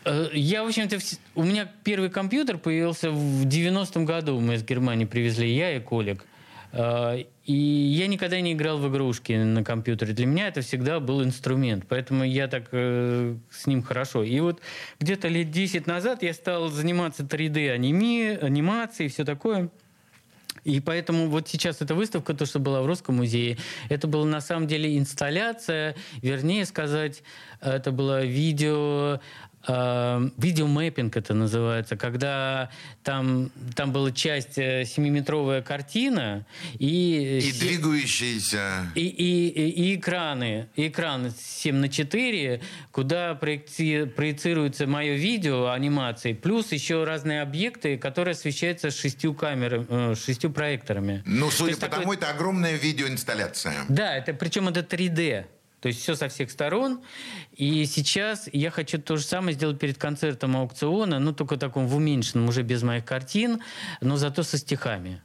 Э, 0.07 0.29
Я, 0.33 0.63
в 0.63 0.67
общем-то, 0.67 0.97
у 1.35 1.43
меня 1.43 1.69
первый 1.83 2.09
компьютер 2.09 2.57
появился 2.57 3.11
в 3.11 3.45
90-м 3.45 4.05
году. 4.05 4.39
Мы 4.39 4.55
из 4.55 4.63
Германии 4.63 5.05
привезли, 5.05 5.53
я 5.53 5.75
и 5.75 5.79
Колик. 5.79 6.25
Э, 6.71 7.23
И 7.45 7.53
я 7.53 8.07
никогда 8.07 8.39
не 8.41 8.53
играл 8.53 8.77
в 8.77 8.87
игрушки 8.89 9.33
на 9.33 9.63
компьютере. 9.63 10.13
Для 10.13 10.25
меня 10.25 10.47
это 10.47 10.61
всегда 10.61 10.99
был 10.99 11.23
инструмент. 11.23 11.85
Поэтому 11.89 12.23
я 12.23 12.47
так 12.47 12.69
э, 12.71 13.35
с 13.51 13.67
ним 13.67 13.83
хорошо. 13.83 14.23
И 14.23 14.39
вот 14.39 14.61
где-то 14.99 15.27
лет 15.27 15.51
10 15.51 15.87
назад 15.87 16.23
я 16.23 16.33
стал 16.33 16.69
заниматься 16.69 17.23
3D 17.23 17.69
аними, 17.71 18.37
анимацией 18.37 19.07
и 19.07 19.11
все 19.11 19.25
такое. 19.25 19.69
И 20.63 20.81
поэтому 20.81 21.29
вот 21.29 21.47
сейчас 21.47 21.81
эта 21.81 21.95
выставка, 21.95 22.33
то, 22.33 22.45
что 22.45 22.59
была 22.59 22.81
в 22.81 22.85
Русском 22.85 23.15
музее, 23.15 23.57
это 23.87 24.05
была 24.07 24.25
на 24.25 24.41
самом 24.41 24.67
деле 24.67 24.97
инсталляция, 24.97 25.95
вернее 26.21 26.65
сказать, 26.65 27.23
это 27.61 27.91
было 27.91 28.25
видео 28.25 29.21
э, 29.67 30.29
видеомэппинг 30.37 31.15
это 31.17 31.33
называется, 31.33 31.95
когда 31.97 32.69
там, 33.03 33.51
там 33.75 33.91
была 33.91 34.11
часть 34.11 34.57
э, 34.57 34.85
семиметровая 34.85 35.61
картина 35.61 36.45
и... 36.79 37.39
И 37.43 37.51
се- 37.51 37.59
двигающиеся... 37.67 38.91
и, 38.95 39.01
и, 39.07 39.47
и- 39.49 39.69
и 39.91 39.95
экраны, 39.95 40.67
и 40.75 40.87
экран 40.87 41.31
7 41.37 41.75
на 41.75 41.89
4, 41.89 42.61
куда 42.91 43.33
проекти- 43.33 44.05
проецируется 44.05 44.87
мое 44.87 45.13
видео, 45.15 45.67
анимации, 45.69 46.33
плюс 46.33 46.71
еще 46.71 47.03
разные 47.03 47.41
объекты, 47.41 47.97
которые 47.97 48.33
освещаются 48.33 48.91
шестью 48.91 49.33
камерами, 49.33 49.85
э, 49.89 50.15
шестью 50.15 50.49
проекторами. 50.51 51.23
Ну, 51.25 51.51
судя 51.51 51.75
по 51.75 51.81
такой- 51.81 51.99
тому, 51.99 52.13
это 52.13 52.29
огромная 52.29 52.75
видеоинсталляция. 52.77 53.73
Да, 53.89 54.15
это 54.15 54.33
причем 54.33 54.67
это 54.69 54.81
3D. 54.81 55.45
То 55.79 55.89
есть 55.89 56.01
все 56.01 56.15
со 56.15 56.27
всех 56.27 56.49
сторон. 56.51 57.01
И 57.55 57.85
сейчас 57.85 58.49
я 58.51 58.71
хочу 58.71 58.99
то 58.99 59.17
же 59.17 59.23
самое 59.23 59.55
сделать 59.55 59.79
перед 59.79 59.97
концертом 59.97 60.57
аукциона, 60.57 61.19
ну 61.19 61.33
только 61.33 61.57
таком 61.57 61.87
в 61.87 61.95
уменьшенном, 61.95 62.49
уже 62.49 62.63
без 62.63 62.81
моих 62.83 63.05
картин, 63.05 63.61
но 64.01 64.17
зато 64.17 64.43
со 64.43 64.57
стихами. 64.57 65.21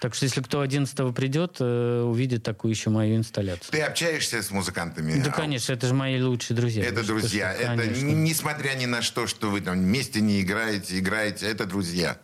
Так 0.00 0.14
что 0.14 0.24
если 0.24 0.40
кто 0.40 0.62
11 0.62 1.14
придет, 1.14 1.56
э, 1.60 2.02
увидит 2.02 2.42
такую 2.42 2.70
еще 2.70 2.88
мою 2.88 3.16
инсталляцию. 3.16 3.70
Ты 3.70 3.82
общаешься 3.82 4.42
с 4.42 4.50
музыкантами? 4.50 5.20
Да, 5.20 5.30
конечно, 5.30 5.74
это 5.74 5.86
же 5.86 5.92
мои 5.92 6.18
лучшие 6.22 6.56
друзья. 6.56 6.82
Это 6.82 7.06
друзья. 7.06 7.52
что, 7.52 7.62
Это 7.64 7.82
конечно. 7.82 8.06
несмотря 8.06 8.74
ни 8.76 8.86
на 8.86 9.02
что, 9.02 9.26
что 9.26 9.50
вы 9.50 9.60
там 9.60 9.78
вместе 9.78 10.22
не 10.22 10.40
играете, 10.40 10.98
играете, 10.98 11.46
это 11.46 11.66
друзья. 11.66 12.18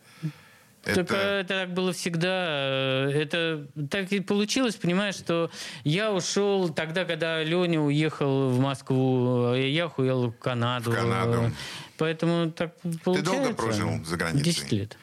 Так 0.87 0.99
Это- 0.99 1.15
э, 1.17 1.41
это 1.41 1.49
так 1.49 1.75
было 1.75 1.93
всегда. 1.93 2.47
Э, 2.49 3.11
Это 3.27 3.67
так 3.91 4.13
и 4.13 4.21
получилось, 4.21 4.77
понимаешь, 4.77 5.17
что 5.17 5.51
я 5.83 6.13
ушел 6.13 6.69
тогда, 6.69 7.05
когда 7.05 7.43
Леня 7.43 7.81
уехал 7.81 8.51
в 8.51 8.61
Москву, 8.61 9.55
э, 9.55 9.69
я 9.69 9.89
уехал 9.97 10.29
в 10.31 10.39
Канаду. 10.39 10.93
В 10.93 10.95
Канаду. 10.95 11.51
Поэтому 11.99 12.53
так 12.53 12.73
получается. 13.03 13.33
долго 13.33 13.55
прожил 13.55 14.05
за 14.05 14.17
границей? 14.17 14.45
10 14.45 14.73
лет. 14.73 14.97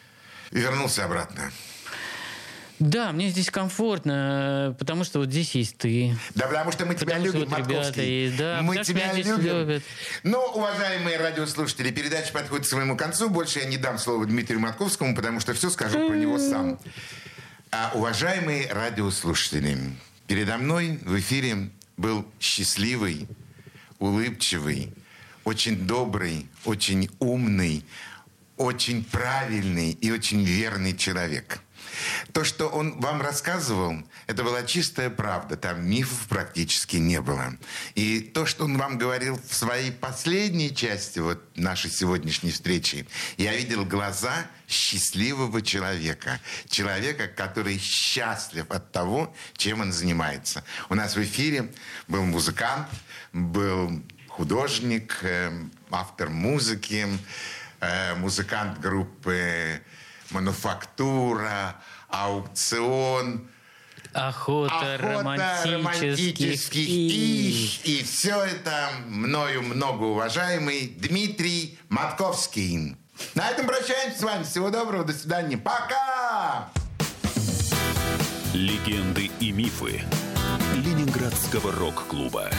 И 0.51 0.59
вернулся 0.59 1.03
обратно. 1.05 1.51
Да, 2.84 3.13
мне 3.13 3.29
здесь 3.29 3.49
комфортно, 3.49 4.71
э, 4.71 4.75
потому 4.77 5.05
что 5.05 5.19
вот 5.19 5.29
здесь 5.29 5.55
есть 5.55 5.77
ты. 5.77 6.17
Да 6.36 6.47
потому 6.47 6.69
что 6.73 6.86
мы 6.86 6.95
тебя 6.95 7.15
Потому 7.15 7.25
любим, 7.25 7.39
вот 7.39 7.57
ребята 7.57 7.73
Матковский. 7.73 8.23
есть, 8.25 8.38
да, 8.38 8.59
мы 8.61 8.84
тебя 8.84 9.13
любим. 9.13 9.41
любят. 9.41 9.84
Ну, 10.23 10.38
уважаемые 10.53 11.17
радиослушатели, 11.17 11.91
передача 11.91 12.34
подходит 12.34 12.65
к 12.65 12.69
своему 12.69 12.97
концу. 12.97 13.29
Больше 13.29 13.59
я 13.59 13.65
не 13.65 13.77
дам 13.77 13.97
слово 13.97 14.25
Дмитрию 14.25 14.59
Матковскому, 14.59 15.15
потому 15.15 15.39
что 15.39 15.53
все 15.53 15.69
скажу 15.69 16.09
про 16.09 16.15
него 16.15 16.38
сам. 16.38 16.77
А, 17.71 17.91
уважаемые 17.93 18.69
радиослушатели, 18.69 19.77
передо 20.27 20.57
мной 20.57 20.99
в 21.03 21.17
эфире 21.19 21.69
был 21.95 22.25
счастливый, 22.38 23.29
улыбчивый, 23.99 24.93
очень 25.45 25.88
добрый, 25.88 26.49
очень 26.65 27.09
умный, 27.19 27.86
очень 28.57 29.05
правильный 29.05 29.91
и 29.91 30.11
очень 30.11 30.43
верный 30.43 30.97
человек. 30.97 31.61
То, 32.31 32.43
что 32.43 32.67
он 32.67 32.99
вам 32.99 33.21
рассказывал, 33.21 34.03
это 34.27 34.43
была 34.43 34.63
чистая 34.63 35.09
правда. 35.09 35.57
Там 35.57 35.87
мифов 35.87 36.27
практически 36.27 36.97
не 36.97 37.21
было. 37.21 37.55
И 37.95 38.19
то, 38.19 38.45
что 38.45 38.65
он 38.65 38.77
вам 38.77 38.97
говорил 38.97 39.39
в 39.47 39.53
своей 39.53 39.91
последней 39.91 40.73
части 40.73 41.19
вот 41.19 41.41
нашей 41.55 41.91
сегодняшней 41.91 42.51
встречи, 42.51 43.07
я 43.37 43.55
видел 43.55 43.85
глаза 43.85 44.47
счастливого 44.67 45.61
человека. 45.61 46.39
Человека, 46.67 47.27
который 47.27 47.77
счастлив 47.77 48.69
от 48.69 48.91
того, 48.91 49.33
чем 49.57 49.81
он 49.81 49.91
занимается. 49.91 50.63
У 50.89 50.95
нас 50.95 51.15
в 51.15 51.23
эфире 51.23 51.71
был 52.07 52.23
музыкант, 52.23 52.87
был 53.31 54.03
художник, 54.27 55.19
эм, 55.21 55.71
автор 55.91 56.29
музыки, 56.29 57.07
э, 57.79 58.15
музыкант 58.15 58.79
группы 58.79 59.81
«Мануфактура», 60.34 61.75
«Аукцион», 62.09 63.47
Охота, 64.13 64.75
«Охота 64.75 64.97
романтических, 64.99 65.73
романтических 65.73 66.88
и... 66.88 67.49
их». 67.49 67.86
И 67.86 68.03
все 68.03 68.43
это 68.43 68.89
мною 69.07 69.63
многоуважаемый 69.63 70.95
Дмитрий 70.97 71.79
Матковский. 71.89 72.95
На 73.36 73.49
этом 73.49 73.65
прощаемся 73.65 74.19
с 74.19 74.23
вами. 74.23 74.43
Всего 74.43 74.69
доброго, 74.69 75.03
до 75.03 75.13
свидания. 75.13 75.57
Пока! 75.57 76.69
Легенды 78.53 79.31
и 79.39 79.51
мифы 79.51 80.03
Ленинградского 80.75 81.71
рок-клуба. 81.71 82.49